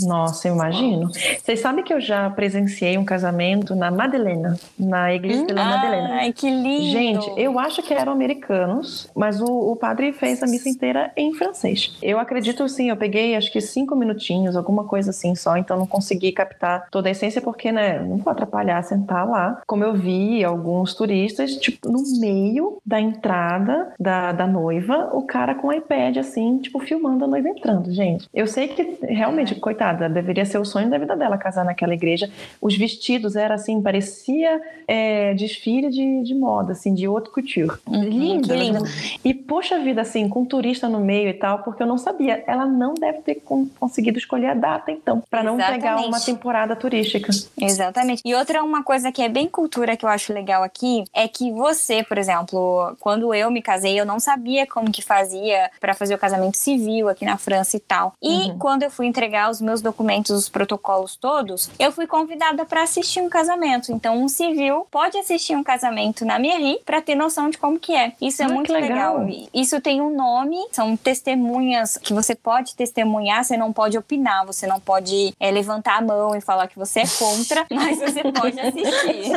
[0.00, 1.10] Nossa, imagino.
[1.42, 6.08] Vocês sabem que eu já presenciei um casamento na Madelena, na igreja de La Madelena.
[6.20, 6.90] Ai, que lindo!
[6.90, 11.34] Gente, eu acho que eram americanos, mas o, o padre fez a missa inteira em
[11.34, 11.96] francês.
[12.02, 15.86] Eu acredito sim, eu peguei acho que cinco minutinhos, alguma coisa assim só, então não
[15.86, 19.60] consegui captar toda a essência, porque, né, não vou atrapalhar sentar lá.
[19.66, 25.54] Como eu vi alguns turistas, tipo, no meio da entrada da, da noiva, o cara
[25.54, 28.28] com o iPad, assim, tipo, filmando a noiva entrando, gente.
[28.34, 32.30] Eu sei que realmente, coitada, deveria ser o sonho da vida dela casar naquela igreja.
[32.60, 37.70] Os vestidos era assim, parecia é, desfile de, de moda, assim, de haute couture.
[37.86, 38.84] Uhum, lindo, que lindo.
[39.24, 42.42] E poxa vida, assim, com turista no meio e tal, porque eu não sabia.
[42.46, 43.42] Ela não deve ter
[43.78, 45.80] conseguido escolher a data, então, para não Exatamente.
[45.80, 47.30] pegar uma temporada turística.
[47.60, 48.22] Exatamente.
[48.24, 51.50] E outra uma coisa que é bem cultura que eu acho legal aqui é que
[51.52, 56.16] você, por exemplo, quando eu me casei, eu não sabia como que fazia para fazer
[56.16, 58.14] o casamento civil aqui na França e tal.
[58.20, 58.58] E uhum.
[58.58, 63.20] quando eu fui entregar os meus documentos, os protocolos todos, eu fui convidada para assistir
[63.20, 63.92] um casamento.
[63.92, 67.94] Então, um civil pode assistir um casamento na Mairie para ter noção de como que
[67.94, 68.12] é.
[68.20, 69.18] Isso é ah, muito legal.
[69.18, 69.48] legal.
[69.54, 74.66] Isso tem um nome, são testemunhas que você pode testemunhar, você não pode opinar, você
[74.66, 78.58] não pode é, levantar a mão e falar que você é contra, mas você pode
[78.58, 79.30] assistir.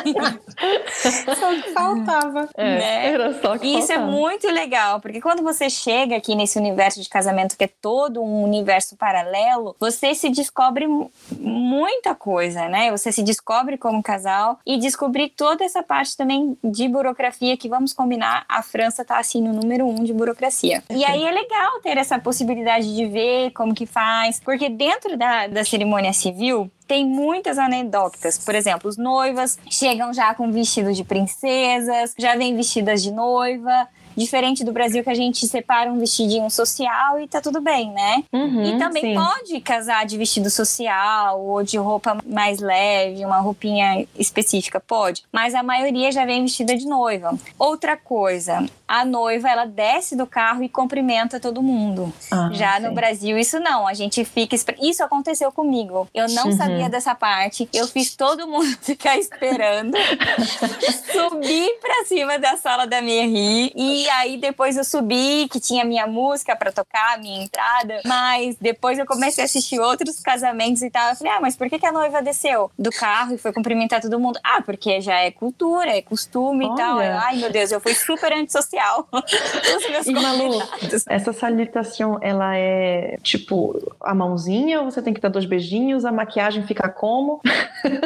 [1.40, 2.50] só que faltava.
[2.56, 3.14] É, né?
[3.14, 7.02] Era só que Isso é é muito legal, porque quando você chega aqui nesse universo
[7.02, 10.88] de casamento, que é todo um universo paralelo, você se descobre
[11.32, 12.92] muita coisa, né?
[12.92, 17.94] Você se descobre como casal e descobrir toda essa parte também de burocracia que vamos
[17.94, 20.84] combinar, a França tá assim no número um de burocracia.
[20.90, 25.48] E aí é legal ter essa possibilidade de ver como que faz, porque dentro da,
[25.48, 28.38] da cerimônia civil tem muitas anedotas.
[28.38, 33.88] Por exemplo, os noivas chegam já com vestido de princesas, já vêm vestidas de noiva
[34.16, 38.24] Diferente do Brasil que a gente separa um vestidinho social e tá tudo bem, né?
[38.32, 39.16] Uhum, e também sim.
[39.16, 45.24] pode casar de vestido social ou de roupa mais leve, uma roupinha específica, pode.
[45.32, 47.38] Mas a maioria já vem vestida de noiva.
[47.58, 52.12] Outra coisa, a noiva ela desce do carro e cumprimenta todo mundo.
[52.32, 52.84] Ah, Já sim.
[52.88, 53.88] no Brasil, isso não.
[53.88, 54.56] A gente fica.
[54.82, 56.08] Isso aconteceu comigo.
[56.14, 56.58] Eu não Uhum.
[56.58, 57.68] sabia dessa parte.
[57.74, 59.98] Eu fiz todo mundo ficar esperando.
[61.12, 63.72] subi pra cima da sala da Merri.
[63.76, 68.02] E aí depois eu subi, que tinha minha música pra tocar, minha entrada.
[68.06, 71.10] Mas depois eu comecei a assistir outros casamentos e tal.
[71.10, 74.02] Eu falei, ah, mas por que, que a noiva desceu do carro e foi cumprimentar
[74.02, 74.40] todo mundo?
[74.44, 76.98] Ah, porque já é cultura, é costume e tal.
[76.98, 77.06] Olha.
[77.08, 79.08] Eu, Ai, meu Deus, eu fui super antissocial.
[79.14, 80.62] Os meus E Malu,
[81.10, 86.06] essa salutação, ela é tipo a mãozinha ou você tem que dar dois beijinhos?
[86.06, 87.42] A maquiagem fica como?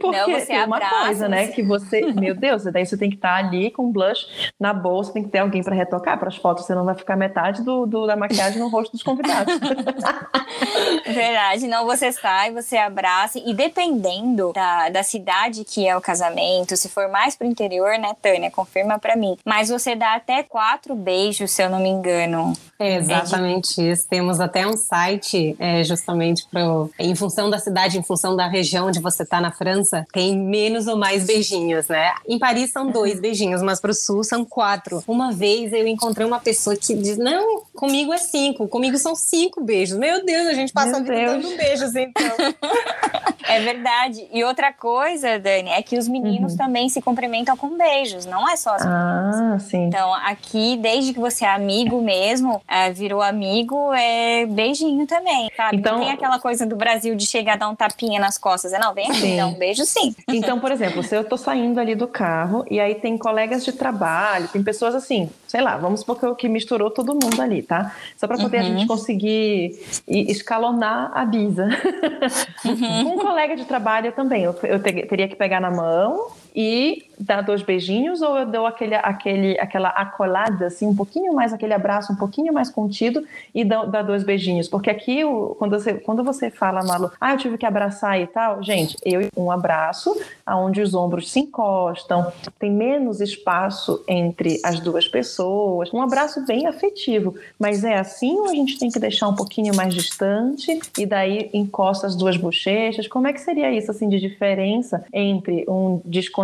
[0.00, 1.46] Porque Não, você tem uma abraça, coisa, né?
[1.46, 4.26] você- Que você, meu Deus, daí você tem que estar ali com blush
[4.58, 7.16] na bolsa, tem que ter alguém para retocar para as fotos, você não vai ficar
[7.16, 9.54] metade do, do- da maquiagem no rosto dos convidados.
[11.06, 16.76] Verdade, não, você sai, você abraça, e dependendo da, da cidade que é o casamento,
[16.76, 19.36] se for mais pro interior, né, Tânia, confirma pra mim.
[19.44, 22.52] Mas você dá até quatro beijos, se eu não me engano.
[22.78, 24.06] É exatamente isso.
[24.08, 28.86] Temos até um site, é, justamente pro, em função da cidade, em função da região
[28.88, 32.12] onde você está na França, tem menos ou mais beijinhos, né?
[32.26, 34.63] Em Paris são dois beijinhos, mas pro sul são quatro.
[35.06, 39.62] Uma vez eu encontrei uma pessoa que diz: Não, comigo é cinco, comigo são cinco
[39.62, 39.96] beijos.
[39.98, 41.42] Meu Deus, a gente passa Meu a vida Deus.
[41.44, 42.22] dando beijos, então.
[43.46, 44.26] É verdade.
[44.32, 46.58] E outra coisa, Dani, é que os meninos Uhum.
[46.58, 49.84] também se cumprimentam com beijos, não é só as ah, sim.
[49.86, 55.76] Então, aqui, desde que você é amigo mesmo, é, virou amigo, é beijinho também, sabe?
[55.76, 58.72] Então- Não tem aquela coisa do Brasil de chegar a dar um tapinha nas costas.
[58.72, 59.36] É, não, vem aqui, Sim.
[59.36, 60.14] dá um beijo sim.
[60.26, 63.72] Então, por exemplo, se eu tô saindo ali do carro e aí tem colegas de
[63.72, 67.60] trabalho, tem pessoas assim, sei lá, vamos supor que, eu- que misturou todo mundo ali,
[67.60, 67.92] tá?
[68.16, 68.78] Só para poder a Uhum.
[68.78, 71.68] gente conseguir e- escalonar a bisa.
[72.64, 73.04] Uhum.
[73.04, 77.04] Com um colega de trabalho também, eu, eu te- teria que pegar na mão e
[77.18, 81.72] dar dois beijinhos ou eu dou aquele, aquele, aquela acolada, assim, um pouquinho mais, aquele
[81.72, 84.68] abraço um pouquinho mais contido e dá, dá dois beijinhos.
[84.68, 85.20] Porque aqui,
[85.58, 89.24] quando você, quando você fala, Malu, ah, eu tive que abraçar e tal, gente, eu
[89.36, 90.14] um abraço
[90.44, 96.66] aonde os ombros se encostam, tem menos espaço entre as duas pessoas, um abraço bem
[96.66, 97.34] afetivo.
[97.58, 101.50] Mas é assim ou a gente tem que deixar um pouquinho mais distante e daí
[101.52, 103.08] encosta as duas bochechas?
[103.08, 106.43] Como é que seria isso, assim, de diferença entre um desconhecido,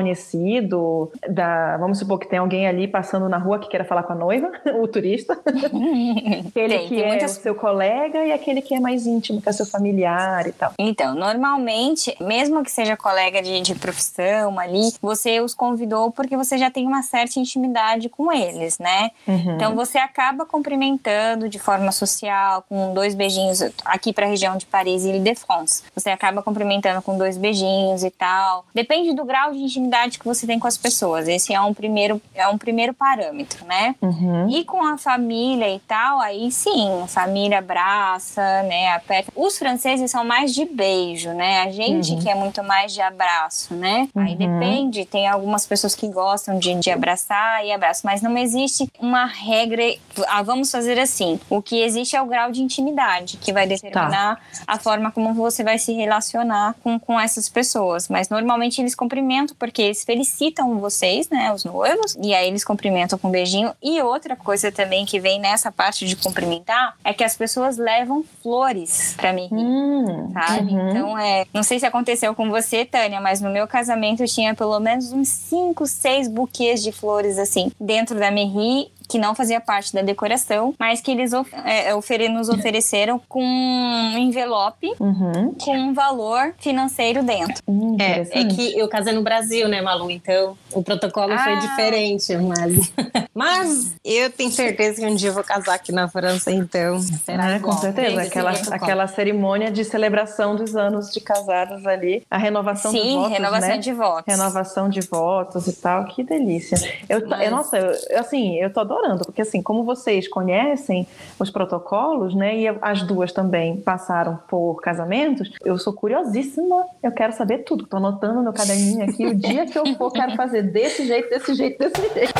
[1.29, 4.17] da, vamos supor que tem alguém ali passando na rua que queira falar com a
[4.17, 8.75] noiva, o turista, aquele Tem, que tem é muitas- o seu colega e aquele que
[8.75, 10.73] é mais íntimo, que é seu familiar e tal.
[10.79, 16.57] Então, normalmente, mesmo que seja colega de, de profissão ali, você os convidou porque você
[16.59, 19.11] já tem uma certa intimidade com eles, né?
[19.27, 19.55] Uhum.
[19.57, 24.67] Então você acaba cumprimentando de forma social, com dois beijinhos aqui para a região de
[24.67, 25.83] Paris e Ile-de-France.
[25.95, 28.65] Você acaba cumprimentando com dois beijinhos e tal.
[28.75, 31.29] Depende do grau de intimidade que você tem com as pessoas.
[31.29, 33.95] Esse é um primeiro, é um primeiro parâmetro, né?
[34.01, 34.49] Uhum.
[34.49, 39.33] E com a família e tal, aí sim, família abraça, né, aperta.
[39.35, 41.63] Os franceses são mais de beijo, né?
[41.63, 44.09] A gente que é muito mais de abraço, né?
[44.17, 44.37] Aí Uhum.
[44.37, 49.27] depende, tem algumas pessoas que gostam de, de abraçar e abraço, mas não existe uma
[49.27, 49.83] regra,
[50.29, 51.39] ah, vamos fazer assim.
[51.49, 55.63] O que existe é o grau de intimidade, que vai determinar a forma como você
[55.65, 58.09] vai se relacionar com, com essas pessoas.
[58.09, 63.19] Mas normalmente eles cumprimentam porque eles felicitam vocês, né, os noivos, e aí eles cumprimentam
[63.19, 63.73] com um beijinho.
[63.83, 68.25] E outra coisa também que vem nessa parte de cumprimentar é que as pessoas levam
[68.43, 69.49] flores pra mim.
[69.53, 70.73] Hum, Sabe?
[70.73, 70.91] uhum.
[70.91, 71.47] Então, é.
[71.53, 75.13] Não sei se aconteceu com você, Tânia, mas no meu casamento eu tinha pelo menos
[75.13, 80.03] uns 5, 6 buquês de flores, assim, dentro da Merri, que não fazia parte da
[80.03, 85.55] decoração, mas que eles of- é, ofere- nos ofereceram com um envelope Uhum.
[85.61, 87.63] com um valor financeiro dentro.
[87.67, 90.11] Hum, É, é que eu casei no Brasil, né, Malu?
[90.11, 91.57] Então o protocolo foi Ah.
[91.57, 92.93] diferente, mas.
[93.35, 97.57] Mas eu tenho certeza que um dia eu vou casar aqui na França, então será
[97.57, 102.93] Ah, com certeza, aquela, aquela cerimônia de celebração dos anos de casados ali, a renovação
[102.93, 103.79] de Sim, votos, renovação né?
[103.79, 104.25] de votos.
[104.27, 106.77] Renovação de votos e tal, que delícia.
[107.09, 111.07] Eu, Mas- eu- nossa, eu, assim, eu tô adorando, porque assim, como vocês conhecem
[111.39, 117.33] os protocolos, né, e as duas também passaram por casamentos, eu sou curiosíssima, eu quero
[117.33, 117.87] saber tudo.
[117.87, 121.55] Tô anotando no caderninho aqui, o dia que eu for, quero fazer desse jeito, desse
[121.55, 122.33] jeito, desse jeito.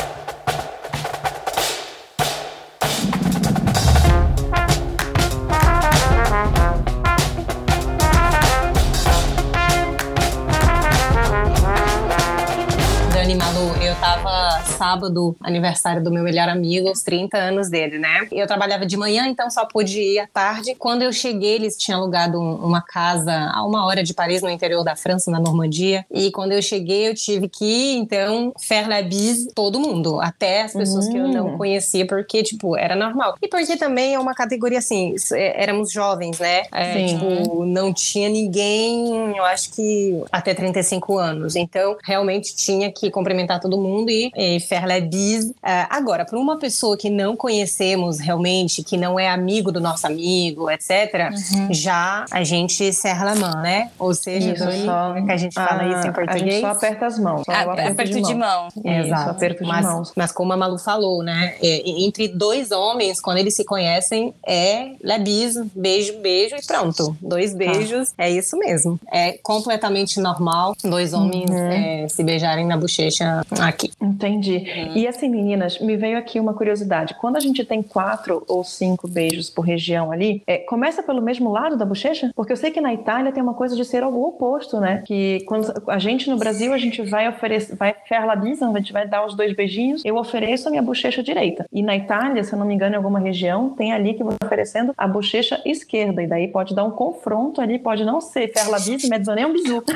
[14.81, 18.27] Sábado aniversário do meu melhor amigo, os 30 anos dele, né?
[18.31, 20.73] Eu trabalhava de manhã, então só pude ir à tarde.
[20.73, 24.83] Quando eu cheguei, eles tinham alugado uma casa a uma hora de Paris, no interior
[24.83, 26.03] da França, na Normandia.
[26.09, 30.63] E quando eu cheguei, eu tive que ir, então, faire la bise todo mundo, até
[30.63, 31.57] as pessoas que eu não hum.
[31.59, 33.35] conhecia, porque, tipo, era normal.
[33.39, 36.63] E porque também é uma categoria assim, é, éramos jovens, né?
[36.71, 41.55] É, tipo, não tinha ninguém, eu acho que até 35 anos.
[41.55, 45.53] Então, realmente tinha que cumprimentar todo mundo e, e faire la bise.
[45.61, 50.07] É, agora, para uma pessoa que não conhecemos realmente, que não é amigo do nosso
[50.07, 51.73] amigo, etc., uhum.
[51.73, 53.91] já a gente serra la main, né?
[53.99, 56.43] Ou seja, isso, só, é que a gente fala isso em ah, português?
[56.43, 57.43] A gente só aperta as mãos.
[57.45, 58.69] Só aperto, aperto de, de mão.
[58.75, 58.95] mão.
[58.95, 59.21] Exato.
[59.21, 60.13] Isso, aperto de mas, mãos.
[60.15, 61.55] Mas como a Malu falou, né?
[61.61, 67.15] É, entre dois homens, quando eles se conhecem, é la bise, beijo, beijo e pronto.
[67.21, 67.57] Dois tá.
[67.57, 68.23] beijos, tá.
[68.23, 68.97] é isso mesmo.
[69.11, 71.57] É completamente normal dois homens uhum.
[71.57, 73.91] é, se beijarem na bochecha aqui.
[74.01, 74.60] Entendi.
[74.61, 74.97] Uhum.
[74.97, 77.15] E assim, meninas, me veio aqui uma curiosidade.
[77.15, 81.51] Quando a gente tem quatro ou cinco beijos por região ali, é, começa pelo mesmo
[81.51, 82.31] lado da bochecha?
[82.35, 85.03] Porque eu sei que na Itália tem uma coisa de ser o oposto, né?
[85.05, 88.77] Que quando a gente no Brasil, a gente vai oferecer, vai faire la bise, a
[88.77, 91.65] gente vai dar os dois beijinhos, eu ofereço a minha bochecha direita.
[91.71, 94.37] E na Itália, se eu não me engano, em alguma região, tem ali que você
[94.43, 96.21] oferecendo a bochecha esquerda.
[96.21, 99.53] E daí pode dar um confronto ali, pode não ser faire la bise, nem um
[99.53, 99.83] bisu.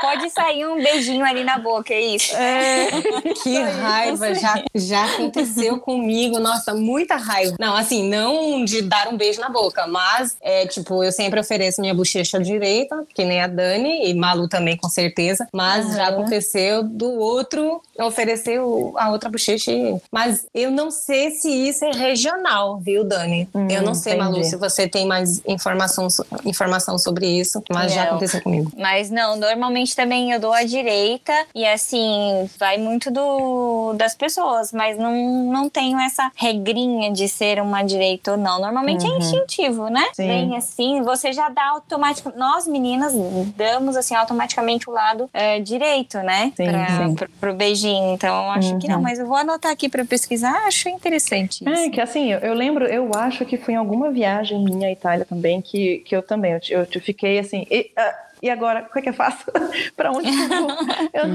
[0.00, 2.36] Pode sair um beijinho ali na boca, é isso?
[2.36, 2.88] É,
[3.42, 7.56] que raiva, já, já aconteceu comigo, nossa, muita raiva.
[7.58, 11.80] Não, assim, não de dar um beijo na boca, mas, é, tipo, eu sempre ofereço
[11.80, 15.94] minha bochecha direita, que nem a Dani, e Malu também, com certeza, mas uhum.
[15.94, 18.58] já aconteceu do outro oferecer
[18.96, 19.72] a outra bochecha.
[20.10, 23.48] Mas eu não sei se isso é regional, viu, Dani?
[23.54, 24.30] Hum, eu não sei, entendi.
[24.30, 26.08] Malu, se você tem mais informação,
[26.44, 27.94] informação sobre isso, mas não.
[27.94, 28.72] já aconteceu comigo.
[28.76, 33.20] Mas não, normalmente também eu dou a direita e assim, vai muito do
[33.96, 35.12] das pessoas, mas não,
[35.44, 38.60] não tenho essa regrinha de ser uma direita ou não.
[38.60, 39.16] Normalmente é uhum.
[39.16, 40.04] é instintivo, né?
[40.12, 40.26] Sim.
[40.26, 42.32] Vem assim, você já dá automático.
[42.36, 43.12] Nós meninas
[43.56, 46.52] damos assim automaticamente o lado é, direito, né?
[46.56, 47.14] Sim, pra, sim.
[47.14, 48.14] Pro, pro beijinho.
[48.14, 48.78] Então acho uhum.
[48.78, 49.02] que não, uhum.
[49.02, 50.66] mas eu vou anotar aqui para pesquisar.
[50.66, 51.64] Acho interessante.
[51.64, 51.68] Isso.
[51.68, 54.92] É que assim, eu, eu, lembro, eu acho que foi em alguma viagem minha à
[54.92, 57.66] Itália também que, que eu também eu, eu fiquei assim.
[57.70, 59.46] E, uh, e agora, o que, é que eu faço?
[59.96, 60.68] para onde eu vou?
[61.14, 61.34] Eu não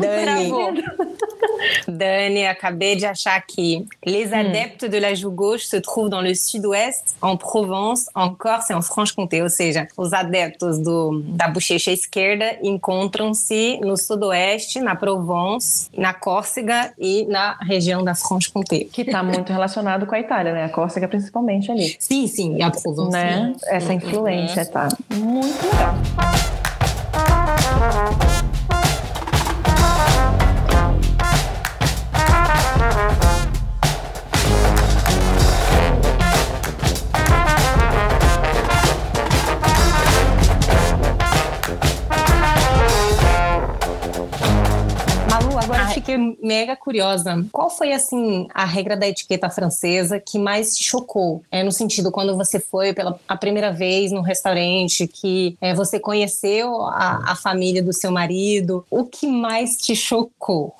[1.89, 3.85] Dani, acabei de achar aqui.
[4.05, 4.39] Les hum.
[4.39, 8.75] adeptes de la joue gauche se trouvent dans le sud-ouest, en Provence, en Corse e
[8.75, 9.41] en Franche-Comté.
[9.41, 16.93] Ou seja, os adeptos do, da bochecha esquerda encontram-se no sudoeste, na Provence, na Córcega
[16.97, 18.85] e na região da Franche-Comté.
[18.91, 20.65] Que está muito relacionado com a Itália, né?
[20.65, 21.95] A Córcega principalmente ali.
[21.99, 23.11] Sim, sim, e a Provence.
[23.11, 23.53] Né?
[23.67, 24.71] Essa influência, uhum.
[24.71, 24.87] tá?
[25.15, 25.95] Muito legal.
[45.99, 47.45] Fiquei mega curiosa.
[47.51, 51.43] Qual foi, assim, a regra da etiqueta francesa que mais te chocou?
[51.51, 55.99] É, no sentido, quando você foi pela a primeira vez no restaurante, que é, você
[55.99, 60.75] conheceu a, a família do seu marido, o que mais te chocou?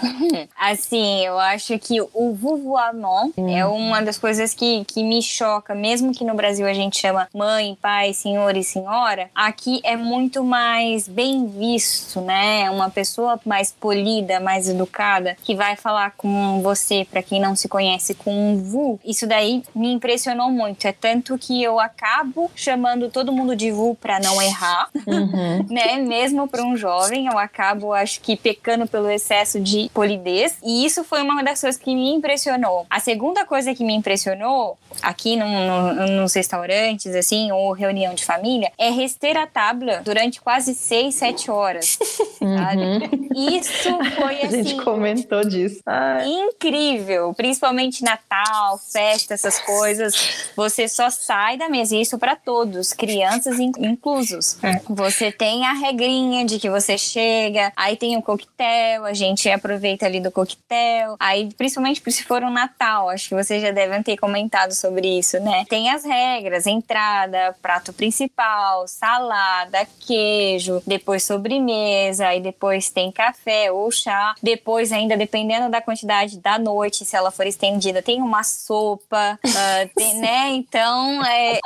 [0.58, 3.48] assim, eu acho que o vouvoiement hum.
[3.48, 7.28] é uma das coisas que, que me choca, mesmo que no Brasil a gente chama
[7.34, 12.70] mãe, pai, senhor e senhora, aqui é muito mais bem visto, né?
[12.70, 17.68] Uma pessoa mais polida, mais educada, que vai falar com você, para quem não se
[17.68, 20.86] conhece, com um vu, isso daí me impressionou muito.
[20.86, 25.66] É tanto que eu acabo chamando todo mundo de vu para não errar, uhum.
[25.70, 25.96] né?
[25.98, 30.56] Mesmo para um jovem, eu acabo, acho que, pecando pelo excesso de polidez.
[30.62, 32.86] E isso foi uma das coisas que me impressionou.
[32.90, 38.24] A segunda coisa que me impressionou aqui no, no, nos restaurantes, assim, ou reunião de
[38.24, 41.98] família, é rester a tábua durante quase seis, sete horas.
[42.40, 43.56] Uhum.
[43.56, 45.80] Isso foi assim gente comentou disso.
[45.86, 46.28] Ai.
[46.28, 50.50] Incrível, principalmente Natal, festa, essas coisas.
[50.56, 54.62] Você só sai da mesa, isso para todos, crianças inclusos.
[54.62, 54.80] É.
[54.88, 60.06] Você tem a regrinha de que você chega, aí tem o coquetel, a gente aproveita
[60.06, 61.16] ali do coquetel.
[61.18, 65.38] Aí, principalmente se for um Natal, acho que vocês já devem ter comentado sobre isso,
[65.40, 65.64] né?
[65.68, 73.90] Tem as regras: entrada, prato principal, salada, queijo, depois sobremesa, e depois tem café ou
[73.90, 74.34] chá.
[74.42, 79.90] Depois, ainda dependendo da quantidade da noite, se ela for estendida, tem uma sopa, uh,
[79.94, 80.50] tem, né?
[80.50, 81.60] Então é, é,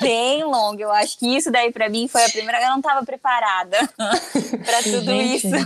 [0.00, 0.80] bem longo.
[0.80, 2.62] Eu acho que isso daí para mim foi a primeira.
[2.62, 5.56] Eu não estava preparada para tudo Gente, isso.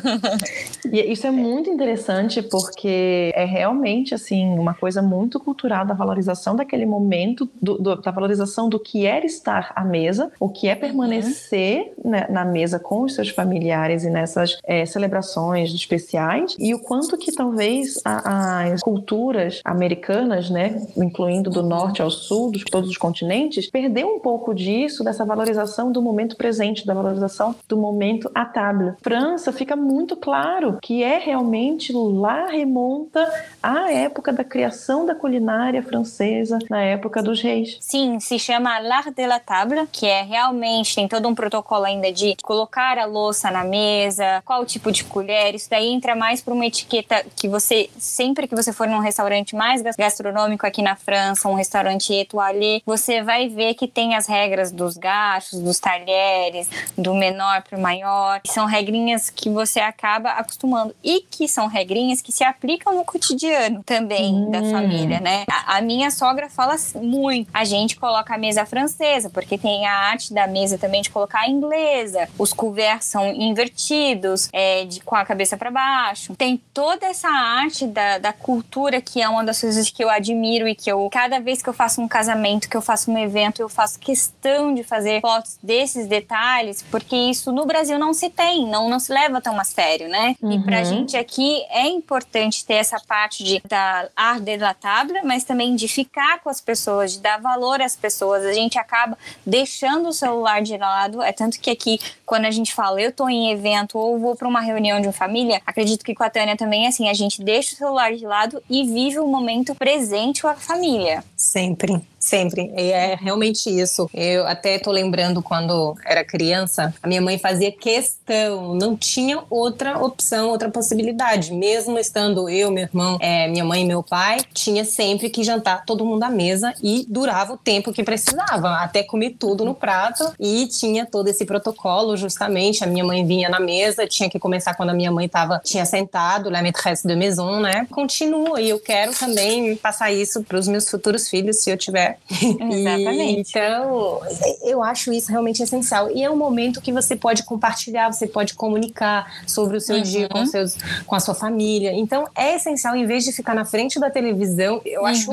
[0.93, 6.57] E isso é muito interessante porque é realmente assim uma coisa muito cultural da valorização
[6.57, 10.75] daquele momento, do, do, da valorização do que é estar à mesa, o que é
[10.75, 12.11] permanecer uhum.
[12.11, 17.17] né, na mesa com os seus familiares e nessas é, celebrações especiais e o quanto
[17.17, 23.69] que talvez as culturas americanas, né, incluindo do norte ao sul, de todos os continentes,
[23.71, 28.95] perdeu um pouco disso, dessa valorização do momento presente, da valorização do momento à table.
[29.03, 33.27] França fica muito claro que é realmente lá remonta
[33.63, 37.77] à época da criação da culinária francesa, na época dos reis.
[37.81, 42.13] Sim, se chama l'art de la table, que é realmente tem todo um protocolo ainda
[42.13, 46.55] de colocar a louça na mesa, qual tipo de colher, isso daí entra mais para
[46.55, 51.49] uma etiqueta que você sempre que você for num restaurante mais gastronômico aqui na França,
[51.49, 57.15] um restaurante étoilé, você vai ver que tem as regras dos garfos, dos talheres, do
[57.15, 58.41] menor para o maior.
[58.47, 63.83] São regrinhas que você acaba acostumando e que são regrinhas que se aplicam no cotidiano
[63.85, 64.51] também hum.
[64.51, 65.45] da família, né?
[65.49, 67.49] A, a, minha sogra fala muito.
[67.53, 71.41] A gente coloca a mesa francesa, porque tem a arte da mesa também de colocar
[71.41, 72.29] a inglesa.
[72.39, 76.34] Os couverts são invertidos, é, de, com a cabeça para baixo.
[76.37, 80.69] Tem toda essa arte da, da cultura que é uma das coisas que eu admiro
[80.69, 83.61] e que eu, cada vez que eu faço um casamento, que eu faço um evento,
[83.61, 88.67] eu faço questão de fazer fotos desses detalhes, porque isso no Brasil não se tem,
[88.67, 90.37] não, não se leva tão a sério, né?
[90.41, 90.53] Uhum.
[90.53, 95.23] E pra gente aqui é importante ter essa parte de da art de la table,
[95.25, 98.45] mas também de ficar com as pessoas, de dar valor às pessoas.
[98.45, 99.17] A gente acaba
[99.47, 103.29] deixando o celular de lado, é tanto que aqui quando a gente fala eu tô
[103.29, 106.57] em evento ou vou para uma reunião de uma família, acredito que com a Tânia
[106.57, 110.49] também assim, a gente deixa o celular de lado e vive o momento presente com
[110.49, 111.23] a família.
[111.37, 112.01] Sempre.
[112.25, 112.73] Sempre.
[112.75, 114.09] E é realmente isso.
[114.15, 119.99] Eu até tô lembrando quando era criança, a minha mãe fazia questão, não tinha outra
[119.99, 121.53] opção, outra possibilidade.
[121.53, 125.85] Mesmo estando eu, meu irmão, é, minha mãe e meu pai, tinha sempre que jantar
[125.85, 130.33] todo mundo à mesa e durava o tempo que precisava, até comer tudo no prato.
[130.41, 132.83] E tinha todo esse protocolo, justamente.
[132.83, 135.85] A minha mãe vinha na mesa, tinha que começar quando a minha mãe tava, tinha
[135.85, 137.87] sentado, la maîtresse de maison, né?
[137.91, 138.63] Continua.
[138.63, 143.49] E eu quero também passar isso para os meus futuros filhos, se eu tiver Exatamente.
[143.49, 144.21] E, então,
[144.63, 146.11] eu acho isso realmente essencial.
[146.11, 150.03] E é um momento que você pode compartilhar, você pode comunicar sobre o seu uhum.
[150.03, 151.93] dia com, seus, com a sua família.
[151.93, 155.07] Então, é essencial, em vez de ficar na frente da televisão, eu uhum.
[155.07, 155.31] acho,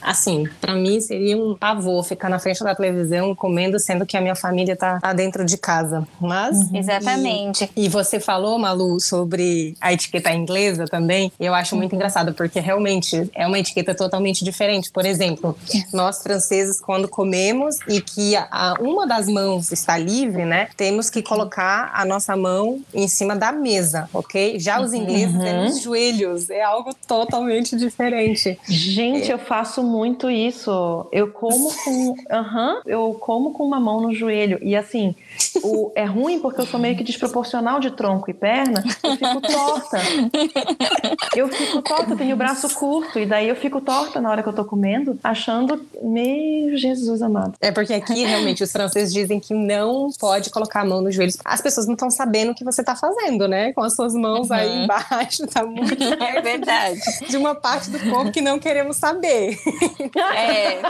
[0.00, 4.20] assim, para mim seria um pavor ficar na frente da televisão comendo, sendo que a
[4.20, 6.06] minha família tá, tá dentro de casa.
[6.20, 6.56] Mas.
[6.56, 6.76] Uhum.
[6.76, 7.70] Exatamente.
[7.76, 11.32] E, e, você falou, Malu, sobre a etiqueta inglesa também.
[11.38, 11.96] Eu acho muito uhum.
[11.96, 14.90] engraçado, porque realmente é uma etiqueta totalmente diferente.
[14.90, 15.56] Por exemplo,
[15.92, 20.68] nós nós franceses, quando comemos e que a, uma das mãos está livre, né?
[20.76, 24.58] Temos que colocar a nossa mão em cima da mesa, ok?
[24.60, 25.42] Já os ingleses uhum.
[25.42, 28.58] é nos joelhos, é algo totalmente diferente.
[28.68, 29.34] Gente, é.
[29.34, 31.06] eu faço muito isso.
[31.10, 35.14] Eu como com, uhum, eu como com uma mão no joelho e assim,
[35.62, 39.40] o, é ruim porque eu sou meio que desproporcional de tronco e perna, eu fico
[39.40, 39.98] torta.
[41.34, 44.48] Eu fico torta, tenho o braço curto e daí eu fico torta na hora que
[44.48, 47.54] eu tô comendo, achando meu Jesus amado.
[47.60, 51.38] É porque aqui, realmente, os franceses dizem que não pode colocar a mão nos joelhos.
[51.44, 53.72] As pessoas não estão sabendo o que você está fazendo, né?
[53.72, 54.56] Com as suas mãos uhum.
[54.56, 55.94] aí embaixo, tá muito.
[56.24, 57.00] É verdade.
[57.28, 59.58] De uma parte do corpo que não queremos saber.
[60.36, 60.80] É,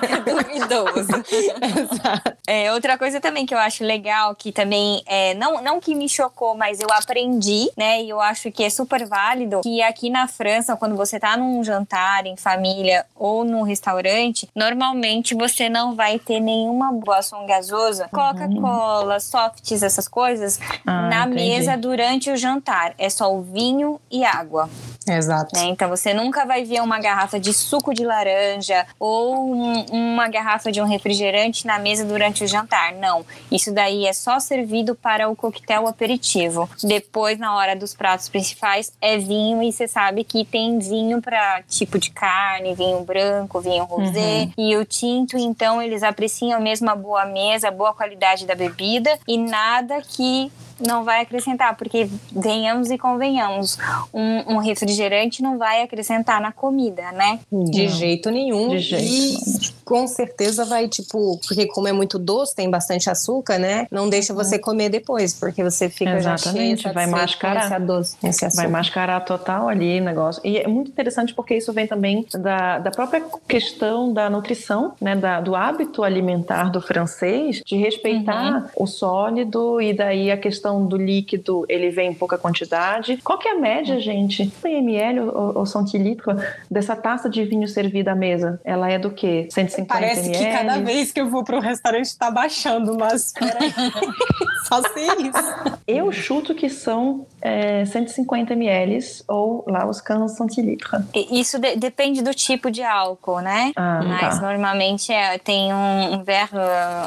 [0.00, 1.24] fica duvidoso.
[1.60, 2.36] Exato.
[2.46, 6.08] É, outra coisa também que eu acho legal, que também, é, não, não que me
[6.08, 8.02] chocou, mas eu aprendi, né?
[8.02, 11.62] E eu acho que é super válido, que aqui na França, quando você tá num
[11.62, 18.08] jantar em família ou num restaurante, normalmente você não vai ter nenhuma boação gasosa, uhum.
[18.08, 21.34] Coca-Cola, softs, essas coisas, ah, na entendi.
[21.34, 22.94] mesa durante o jantar.
[22.96, 24.70] É só o vinho e água.
[25.06, 25.54] Exato.
[25.54, 25.66] Né?
[25.66, 30.72] Então você nunca vai ver uma garrafa de suco de laranja ou um, uma garrafa
[30.72, 32.92] de um refrigerante na mesa durante o jantar.
[32.94, 33.24] Não.
[33.50, 36.68] Isso daí é só servido para o coquetel aperitivo.
[36.82, 41.62] Depois, na hora dos pratos principais, é vinho e você sabe que tem vinho para
[41.68, 44.45] tipo de carne, vinho branco, vinho rosé uhum.
[44.56, 45.36] E o tinto.
[45.36, 50.50] Então eles apreciam mesmo a boa mesa, a boa qualidade da bebida e nada que
[50.80, 53.78] não vai acrescentar, porque venhamos e convenhamos,
[54.12, 57.40] um, um refrigerante não vai acrescentar na comida, né?
[57.50, 57.88] De não.
[57.88, 58.68] jeito nenhum.
[58.68, 63.58] De jeito e com certeza vai, tipo, porque como é muito doce, tem bastante açúcar,
[63.58, 63.86] né?
[63.90, 64.38] Não deixa uhum.
[64.42, 67.80] você comer depois, porque você fica Exatamente, já cheio, vai mascarar.
[67.80, 68.16] Doce,
[68.54, 70.42] vai mascarar total ali o negócio.
[70.44, 75.14] E é muito interessante porque isso vem também da, da própria questão da nutrição, né?
[75.14, 78.84] Da, do hábito alimentar do francês, de respeitar uhum.
[78.84, 83.18] o sólido e daí a questão questão do líquido, ele vem em pouca quantidade.
[83.22, 84.50] Qual que é a média, gente?
[84.64, 86.34] Em ml ou, ou centilitro
[86.68, 88.60] dessa taça de vinho servida à mesa?
[88.64, 89.46] Ela é do quê?
[89.50, 90.44] 150 Parece ml?
[90.44, 93.72] que cada vez que eu vou para o restaurante está baixando, mas peraí.
[94.66, 95.76] Só sei isso.
[95.86, 98.98] Eu chuto que são é, 150 ml
[99.28, 101.02] ou lá os 15 centilitros.
[101.30, 103.70] Isso de, depende do tipo de álcool, né?
[103.76, 104.46] Ah, Mas tá.
[104.50, 106.58] normalmente é, tem um, um verre,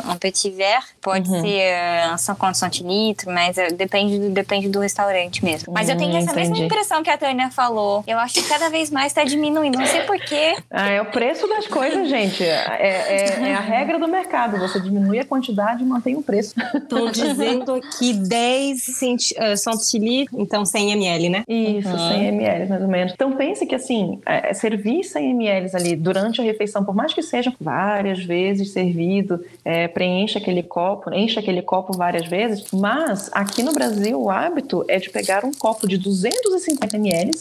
[0.09, 1.41] um petit verre, pode Uhum.
[1.41, 5.73] ser uh, 50 centilitros, mas é, depende, do- depende do restaurante mesmo.
[5.73, 6.65] Mas eu tenho Hum, essa mesma entendi.
[6.65, 8.03] impressão que a Tânia falou.
[8.07, 9.77] Eu acho que cada vez mais está diminuindo.
[9.77, 10.55] Não sei porquê.
[10.69, 12.43] Ah, é o preço das coisas, gente.
[12.43, 14.57] É, é- é a regra do mercado.
[14.59, 16.53] Você diminui a quantidade e mantém o preço.
[16.75, 21.43] Estão dizendo aqui 10 centi uh, centilitros, então 100 ml, né?
[21.47, 22.09] Isso, Uhum.
[22.09, 23.13] 100 ml mais ou menos.
[23.13, 27.21] Então pense que assim, é, servir 100 ml ali durante a refeição, por mais que
[27.21, 33.63] seja várias vezes servido, é, preencha aquele copo, enche aquele copo várias vezes, mas aqui
[33.63, 37.31] no Brasil o hábito é de pegar um copo de 250 ml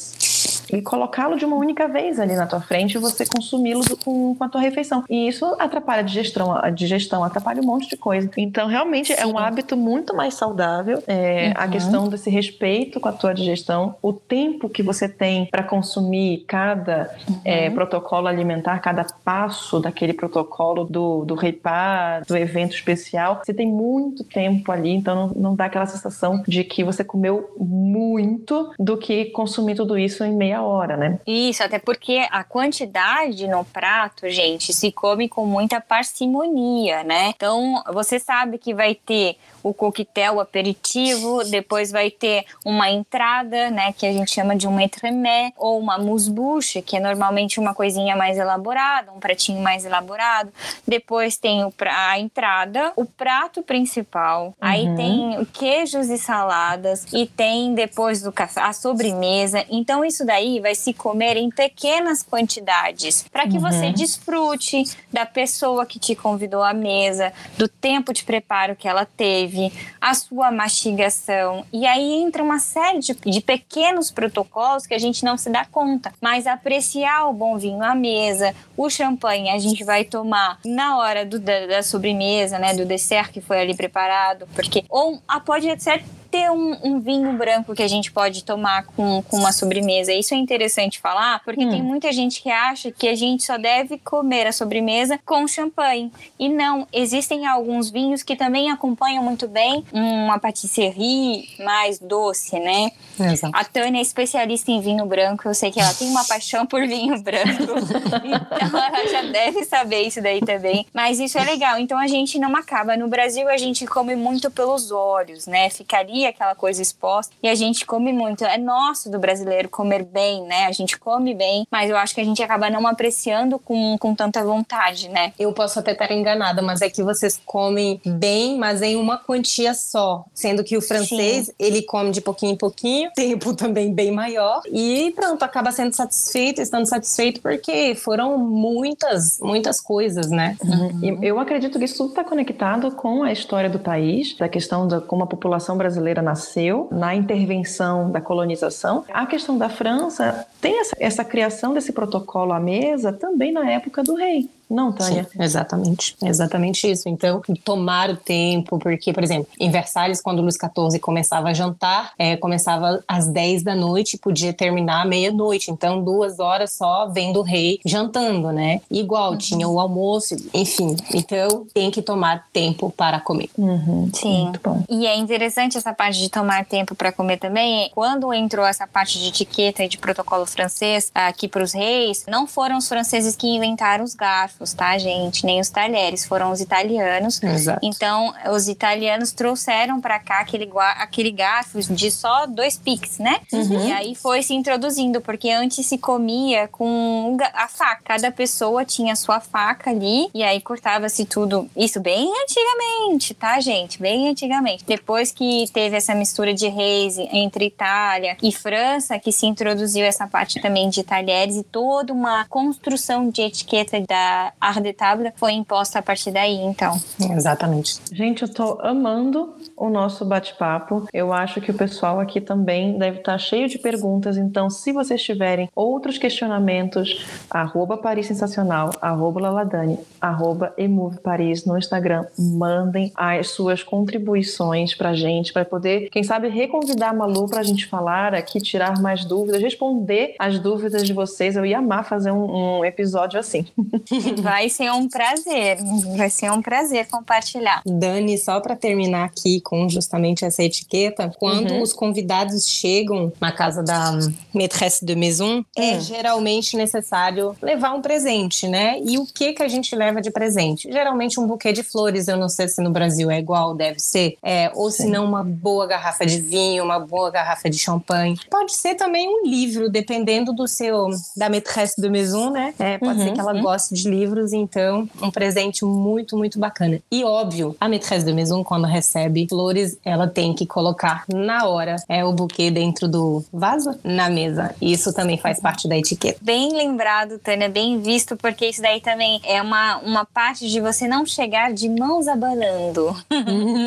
[0.72, 4.44] e colocá-lo de uma única vez ali na tua frente e você consumi-lo com, com
[4.44, 5.04] a tua refeição.
[5.08, 8.30] E isso atrapalha a digestão, a digestão atrapalha um monte de coisa.
[8.36, 11.02] Então, realmente, é um hábito muito mais saudável.
[11.06, 11.70] É, A Uhum.
[11.70, 17.10] questão desse respeito com a tua digestão, o tempo que você tem para consumir cada
[17.44, 23.66] é, protocolo alimentar, cada passo daquele protocolo do, do repá, do evento especial, você tem
[23.66, 28.96] muito tempo ali, então não, não dá aquela sensação de que você comeu muito do
[28.96, 31.18] que consumir tudo isso em meia hora, né?
[31.26, 37.32] Isso, até porque a quantidade no prato, gente, se come com muita parcimonia, né?
[37.36, 43.70] Então, você sabe que vai ter o coquetel o aperitivo, depois vai ter uma entrada,
[43.70, 47.74] né, que a gente chama de um entremets, ou uma mousse-bouche, que é normalmente uma
[47.74, 50.52] coisinha mais elaborada, um pratinho mais elaborado.
[50.86, 54.94] Depois tem o pra- a entrada, o prato principal, aí Uhum.
[54.96, 59.64] tem queijos e saladas, e tem depois do café a sobremesa.
[59.68, 63.92] Então, isso daí vai se comer em pequenas quantidades, para que você Uhum.
[63.92, 69.72] desfrute da pessoa que te convidou à mesa, do tempo de preparo que ela teve,
[70.00, 71.64] a sua mastigação.
[71.72, 75.64] E aí entra uma série de, de pequenos protocolos que a gente não se dá
[75.64, 76.12] conta.
[76.20, 81.24] Mas apreciar o bom vinho à mesa, o champanhe a gente vai tomar na hora
[81.24, 82.74] do- da, da sobremesa, né?
[82.74, 84.46] Do dessert que foi ali preparado.
[84.54, 88.84] Porque, ou ah, pode até ter um, um vinho branco que a gente pode tomar
[88.84, 90.12] com, com uma sobremesa.
[90.12, 91.70] Isso é interessante falar, porque Hum.
[91.70, 96.12] tem muita gente que acha que a gente só deve comer a sobremesa com champanhe.
[96.38, 102.90] E não, existem alguns vinhos que também acompanham muito bem uma patisserie mais doce, né?
[103.18, 103.56] Exato.
[103.56, 106.86] A Tânia é especialista em vinho branco, eu sei que ela tem uma paixão por
[106.86, 107.62] vinho branco.
[107.62, 110.86] então ela já deve saber isso daí também.
[110.92, 111.78] Mas isso é legal.
[111.78, 112.96] Então a gente não acaba.
[112.96, 115.68] No Brasil a gente come muito pelos olhos, né?
[115.70, 117.34] Ficaria aquela coisa exposta.
[117.42, 118.44] E a gente come muito.
[118.44, 120.66] É nosso do brasileiro comer bem, né?
[120.66, 124.14] A gente come bem, mas eu acho que a gente acaba não apreciando com, com
[124.14, 125.32] tanta vontade, né?
[125.38, 129.74] Eu posso até estar enganada, mas é que vocês comem bem, mas em uma quantia
[129.74, 130.24] só.
[130.34, 134.62] Sendo que o francês, ele come de pouquinho em pouquinho, tempo também bem maior.
[134.72, 140.56] E pronto, acaba sendo satisfeito, estando satisfeito, porque foram muitas, muitas coisas, né?
[141.02, 144.86] E Eu acredito que isso tudo está conectado com a história do país, da questão
[144.86, 149.04] de como a população brasileira nasceu, na intervenção da colonização.
[149.12, 154.02] A questão da França tem essa, essa criação desse protocolo à mesa também na época
[154.02, 154.48] do rei.
[154.70, 155.24] Não, Tânia?
[155.24, 156.16] Sim, exatamente.
[156.22, 157.08] É exatamente isso.
[157.08, 162.12] Então, tomar o tempo, porque, por exemplo, em Versalhes, quando Luís XIV começava a jantar,
[162.18, 165.70] é, começava às 10 da noite e podia terminar à meia-noite.
[165.70, 168.80] Então, duas horas só vendo o rei jantando, né?
[168.90, 170.96] Igual, tinha o almoço, enfim.
[171.14, 173.48] Então, tem que tomar tempo para comer.
[173.56, 174.44] Uhum, Sim.
[174.44, 174.82] Muito bom.
[174.88, 177.90] E é interessante essa parte de tomar tempo para comer também.
[177.94, 182.46] Quando entrou essa parte de etiqueta e de protocolo francês aqui para os reis, não
[182.46, 185.44] foram os franceses que inventaram os garfos, tá, gente?
[185.44, 187.42] Nem os talheres, foram os italianos.
[187.42, 187.80] Exato.
[187.82, 193.40] Então, os italianos trouxeram para cá aquele, aquele garfo de só dois piques, né?
[193.52, 198.02] E aí foi se introduzindo, porque antes se comia com a faca.
[198.04, 201.68] Cada pessoa tinha sua faca ali, e aí cortava-se tudo.
[201.76, 204.00] Isso bem antigamente, tá, gente?
[204.00, 204.84] Bem antigamente.
[204.86, 210.26] Depois que teve essa mistura de reis entre Itália e França, que se introduziu essa
[210.26, 215.52] parte também de talheres e toda uma construção de etiqueta da art de table foi
[215.52, 217.00] imposta a partir daí, então.
[217.30, 218.00] Exatamente.
[218.12, 221.06] Gente, eu tô amando o nosso bate-papo.
[221.12, 224.36] Eu acho que o pessoal aqui também deve estar cheio de perguntas.
[224.36, 231.78] Então, se vocês tiverem outros questionamentos, arroba Paris Sensacional, arroba Laladani, arroba Emove Paris no
[231.78, 237.62] Instagram, mandem as suas contribuições pra gente, para poder, quem sabe, reconvidar a Malu pra
[237.62, 241.56] gente falar aqui, tirar mais dúvidas, responder as dúvidas de vocês.
[241.56, 243.66] Eu ia amar fazer um, um episódio assim.
[244.42, 245.78] Vai ser um prazer,
[246.16, 247.82] vai ser um prazer compartilhar.
[247.84, 251.82] Dani, só para terminar aqui com justamente essa etiqueta, quando uhum.
[251.82, 254.18] os convidados chegam na casa da
[254.54, 256.00] maîtresse de maison, é hum.
[256.00, 258.98] geralmente necessário levar um presente, né?
[259.04, 260.90] E o que que a gente leva de presente?
[260.90, 264.38] Geralmente um buquê de flores, eu não sei se no Brasil é igual, deve ser,
[264.42, 268.38] é, ou se não uma boa garrafa de vinho, uma boa garrafa de champanhe.
[268.50, 272.72] Pode ser também um livro, dependendo do seu da maîtresse de maison, né?
[272.78, 273.60] É, pode uhum, ser que ela uhum.
[273.60, 277.02] goste de livros, então um presente muito, muito bacana.
[277.10, 281.96] E óbvio, a maîtresse de maison quando recebe flores, ela tem que colocar na hora
[282.08, 284.72] é o buquê dentro do vaso na mesa.
[284.80, 286.38] Isso também faz parte da etiqueta.
[286.40, 291.08] Bem lembrado, Tânia, bem visto, porque isso daí também é uma, uma parte de você
[291.08, 293.16] não chegar de mãos abanando.
[293.32, 293.86] Uhum.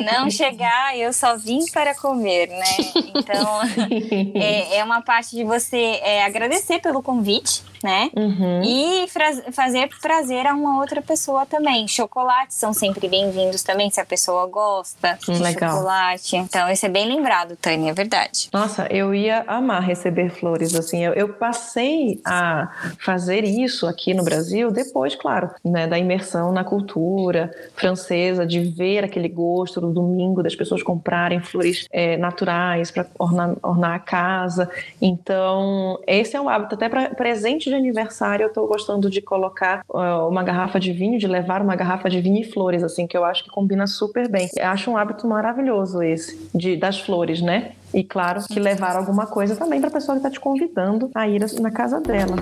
[0.10, 2.76] não chegar, eu só vim para comer, né?
[3.14, 3.60] Então,
[4.34, 8.10] é, é uma parte de você é, agradecer pelo convite, né?
[8.16, 8.62] Uhum.
[8.62, 9.06] E
[9.52, 11.88] fazer prazer a uma outra pessoa também.
[11.88, 15.76] Chocolates são sempre bem-vindos também, se a pessoa gosta de Legal.
[15.76, 16.36] chocolate.
[16.36, 18.48] Então, isso é bem lembrado, Tânia, é verdade.
[18.52, 21.04] Nossa, eu ia amar receber flores, assim.
[21.04, 22.70] Eu, eu passei a
[23.04, 29.04] fazer isso aqui no Brasil depois, claro, né, da imersão na cultura francesa, de ver
[29.04, 34.70] aquele gosto do domingo das pessoas comprarem flores é, naturais para ornar, ornar a casa.
[35.00, 39.82] Então, esse é um hábito até para presente de aniversário eu estou gostando de colocar
[39.88, 43.16] uh, uma garrafa de vinho, de levar uma garrafa de vinho e flores, assim, que
[43.16, 44.48] eu acho que combina super bem.
[44.56, 47.72] Eu acho um hábito maravilhoso esse, de, das flores, né?
[47.92, 51.26] E claro que levar alguma coisa também para a pessoa que está te convidando a
[51.26, 52.36] ir na casa dela.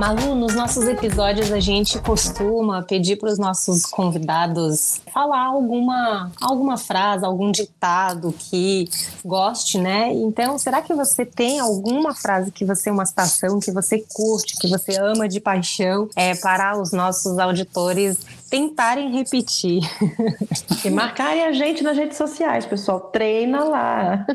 [0.00, 6.78] Malu, nos nossos episódios a gente costuma pedir para os nossos convidados falar alguma, alguma
[6.78, 8.88] frase, algum ditado que
[9.22, 10.10] goste, né?
[10.14, 14.68] Então, será que você tem alguma frase que você, uma citação que você curte, que
[14.68, 18.16] você ama de paixão, é, para os nossos auditores
[18.50, 19.80] tentarem repetir.
[20.84, 22.98] E marcarem a gente nas redes sociais, pessoal.
[23.00, 24.26] Treina lá.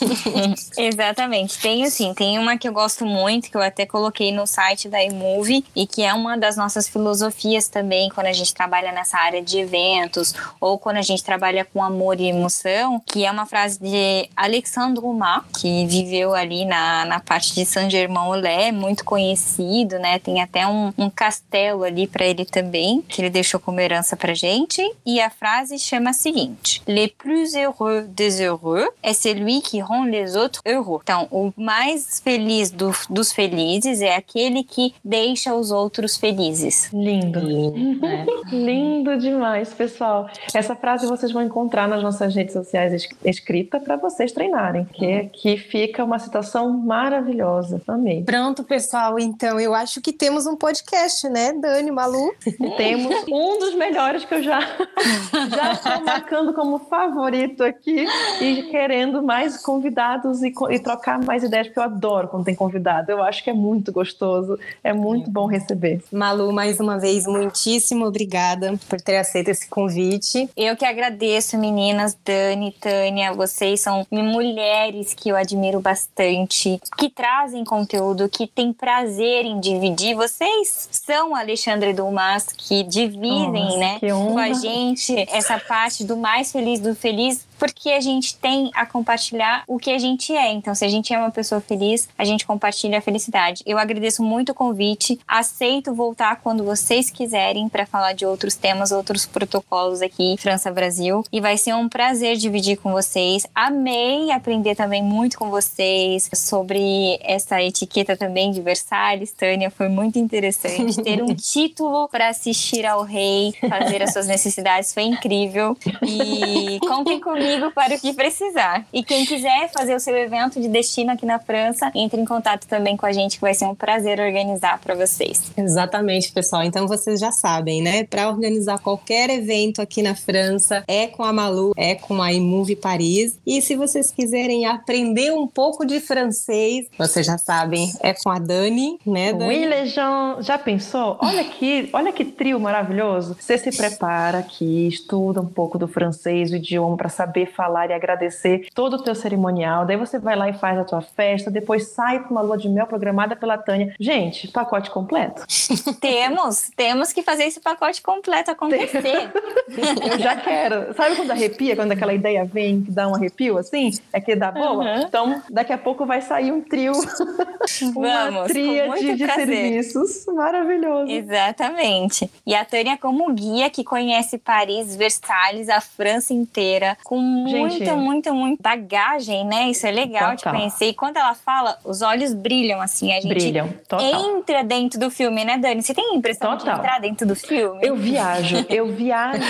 [0.78, 1.58] Exatamente.
[1.58, 5.02] Tem assim, tem uma que eu gosto muito, que eu até coloquei no site da
[5.04, 9.42] eMove, e que é uma das nossas filosofias também, quando a gente trabalha nessa área
[9.42, 13.78] de eventos, ou quando a gente trabalha com amor e emoção, que é uma frase
[13.78, 20.18] de Alexandre Dumas, que viveu ali na, na parte de Saint-Germain-en-Laye, muito conhecido, né?
[20.18, 24.32] Tem até um, um castelo ali para ele também, que ele deixou como herança pra
[24.32, 24.80] gente.
[25.04, 30.04] E a frase chama a seguinte: Le plus heureux des heureux é celui qui rend
[30.04, 31.00] les autres heureux.
[31.02, 36.88] Então, o mais feliz do, dos felizes é aquele que deixa os outros felizes.
[36.92, 37.40] Lindo.
[37.40, 38.24] Lindo, é.
[38.54, 40.28] Lindo demais, pessoal.
[40.54, 45.56] Essa frase vocês vão encontrar nas nossas redes sociais escrita para vocês treinarem, que aqui
[45.56, 47.82] fica uma citação maravilhosa.
[47.88, 48.22] Amei.
[48.22, 49.18] Pronto, pessoal.
[49.18, 52.32] Então, eu acho que temos um podcast, né, Dani, Malu?
[52.76, 54.60] temos um dos melhores que eu já
[55.54, 58.06] já estou marcando como favorito aqui
[58.40, 63.10] e querendo mais convidados e, e, trocar mais ideias, porque eu adoro quando tem convidado.
[63.10, 66.02] Eu acho que é muito gostoso, é muito bom receber.
[66.12, 70.48] Malu, mais uma vez, muitíssimo obrigada por ter aceito esse convite.
[70.56, 77.64] Eu que agradeço, meninas, Dani, Tânia, vocês são mulheres que eu admiro bastante, que trazem
[77.64, 80.14] conteúdo, que têm prazer em dividir.
[80.14, 86.16] Vocês são Alexandre Dumas, que dividem dividem, Nossa, né, com a gente essa parte do
[86.16, 90.52] mais feliz do feliz porque a gente tem a compartilhar o que a gente é.
[90.52, 93.62] Então, se a gente é uma pessoa feliz, a gente compartilha a felicidade.
[93.64, 98.92] Eu agradeço muito o convite, aceito voltar quando vocês quiserem para falar de outros temas,
[98.92, 103.46] outros protocolos aqui, França Brasil, e vai ser um prazer dividir com vocês.
[103.54, 110.18] Amei aprender também muito com vocês sobre essa etiqueta também de Versalhes, Tânia, foi muito
[110.18, 115.74] interessante ter um título para assistir ao rei, fazer as suas necessidades, foi incrível.
[116.02, 118.86] E contem comigo comigo para o que precisar.
[118.92, 122.66] E quem quiser fazer o seu evento de destino aqui na França, entre em contato
[122.66, 125.52] também com a gente, que vai ser um prazer organizar para vocês.
[125.56, 126.62] Exatamente, pessoal.
[126.62, 128.04] Então vocês já sabem, né?
[128.04, 132.76] Para organizar qualquer evento aqui na França, é com a Malu, é com a Imove
[132.76, 133.38] Paris.
[133.46, 138.38] E se vocês quiserem aprender um pouco de francês, vocês já sabem, é com a
[138.38, 139.48] Dani, né, Dani?
[139.48, 140.40] Oui, Legion.
[140.40, 141.18] Já pensou?
[141.20, 143.36] Olha que, olha que trio maravilhoso.
[143.38, 147.92] Você se prepara aqui, estuda um pouco do francês, o idioma, para saber falar e
[147.92, 149.84] agradecer todo o teu cerimonial.
[149.84, 152.68] Daí você vai lá e faz a tua festa, depois sai para uma lua de
[152.68, 153.94] mel programada pela Tânia.
[153.98, 155.44] Gente, pacote completo.
[156.00, 159.32] temos, temos que fazer esse pacote completo acontecer.
[160.10, 160.94] Eu já quero.
[160.94, 163.90] Sabe quando arrepia, quando aquela ideia vem que dá um arrepio assim?
[164.12, 164.84] É que dá boa?
[164.84, 165.02] Uhum.
[165.02, 166.92] Então, daqui a pouco vai sair um trio.
[167.96, 170.26] uma Vamos, tríade de serviços.
[170.26, 171.10] Maravilhoso.
[171.10, 172.30] Exatamente.
[172.46, 177.92] E a Tânia, como guia que conhece Paris, Versalhes, a França inteira, com muita, Gente,
[177.92, 179.70] muita, muita bagagem, né?
[179.70, 180.52] Isso é legal total.
[180.52, 180.86] de conhecer.
[180.86, 183.12] E quando ela fala, os olhos brilham, assim.
[183.12, 184.36] A gente brilham, total.
[184.36, 185.82] entra dentro do filme, né, Dani?
[185.82, 186.74] Você tem a impressão total.
[186.74, 187.78] de entrar dentro do filme?
[187.82, 188.64] Eu viajo.
[188.68, 189.40] Eu viajo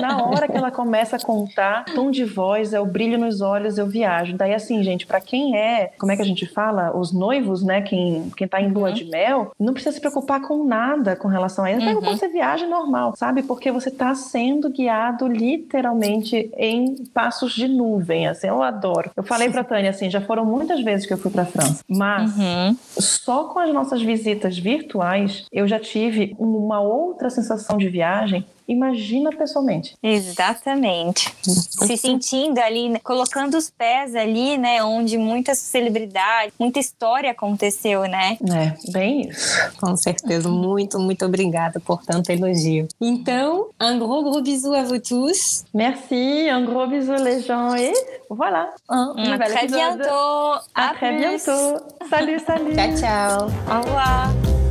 [0.00, 3.78] na hora que ela começa a contar, tom de voz, é o brilho nos olhos,
[3.78, 4.36] eu viajo.
[4.36, 6.96] Daí, assim, gente, para quem é, como é que a gente fala?
[6.96, 7.82] Os noivos, né?
[7.82, 8.94] Quem, quem tá em lua uhum.
[8.94, 11.86] de mel, não precisa se preocupar com nada com relação a isso.
[11.86, 12.00] Uhum.
[12.00, 13.42] Quando você viaja normal, sabe?
[13.42, 19.10] Porque você tá sendo guiado literalmente em passos de nuvem, assim, eu adoro.
[19.16, 22.36] Eu falei pra Tânia, assim, já foram muitas vezes que eu fui pra França, mas
[22.36, 22.76] uhum.
[22.98, 29.30] só com as nossas visitas virtuais, eu já tive uma outra sensação de viagem imagina
[29.30, 29.96] pessoalmente.
[30.02, 31.34] Exatamente.
[31.42, 38.02] Se sentindo ali, né, colocando os pés ali, né, onde muita celebridade, muita história aconteceu,
[38.02, 38.36] né?
[38.50, 39.56] É, bem isso.
[39.80, 40.48] Com certeza.
[40.48, 42.88] Muito, muito obrigada por tanto elogio.
[43.00, 45.64] Então, un gros, gros bisou à vous tous.
[45.74, 47.92] Merci, un gros bisou les gens et
[48.28, 48.70] voilà.
[48.88, 50.60] Un, un très bientôt.
[50.74, 51.84] À, à très bientôt.
[52.08, 52.74] Salut, salut.
[52.74, 53.46] Ciao, ciao.
[53.68, 54.61] Au revoir.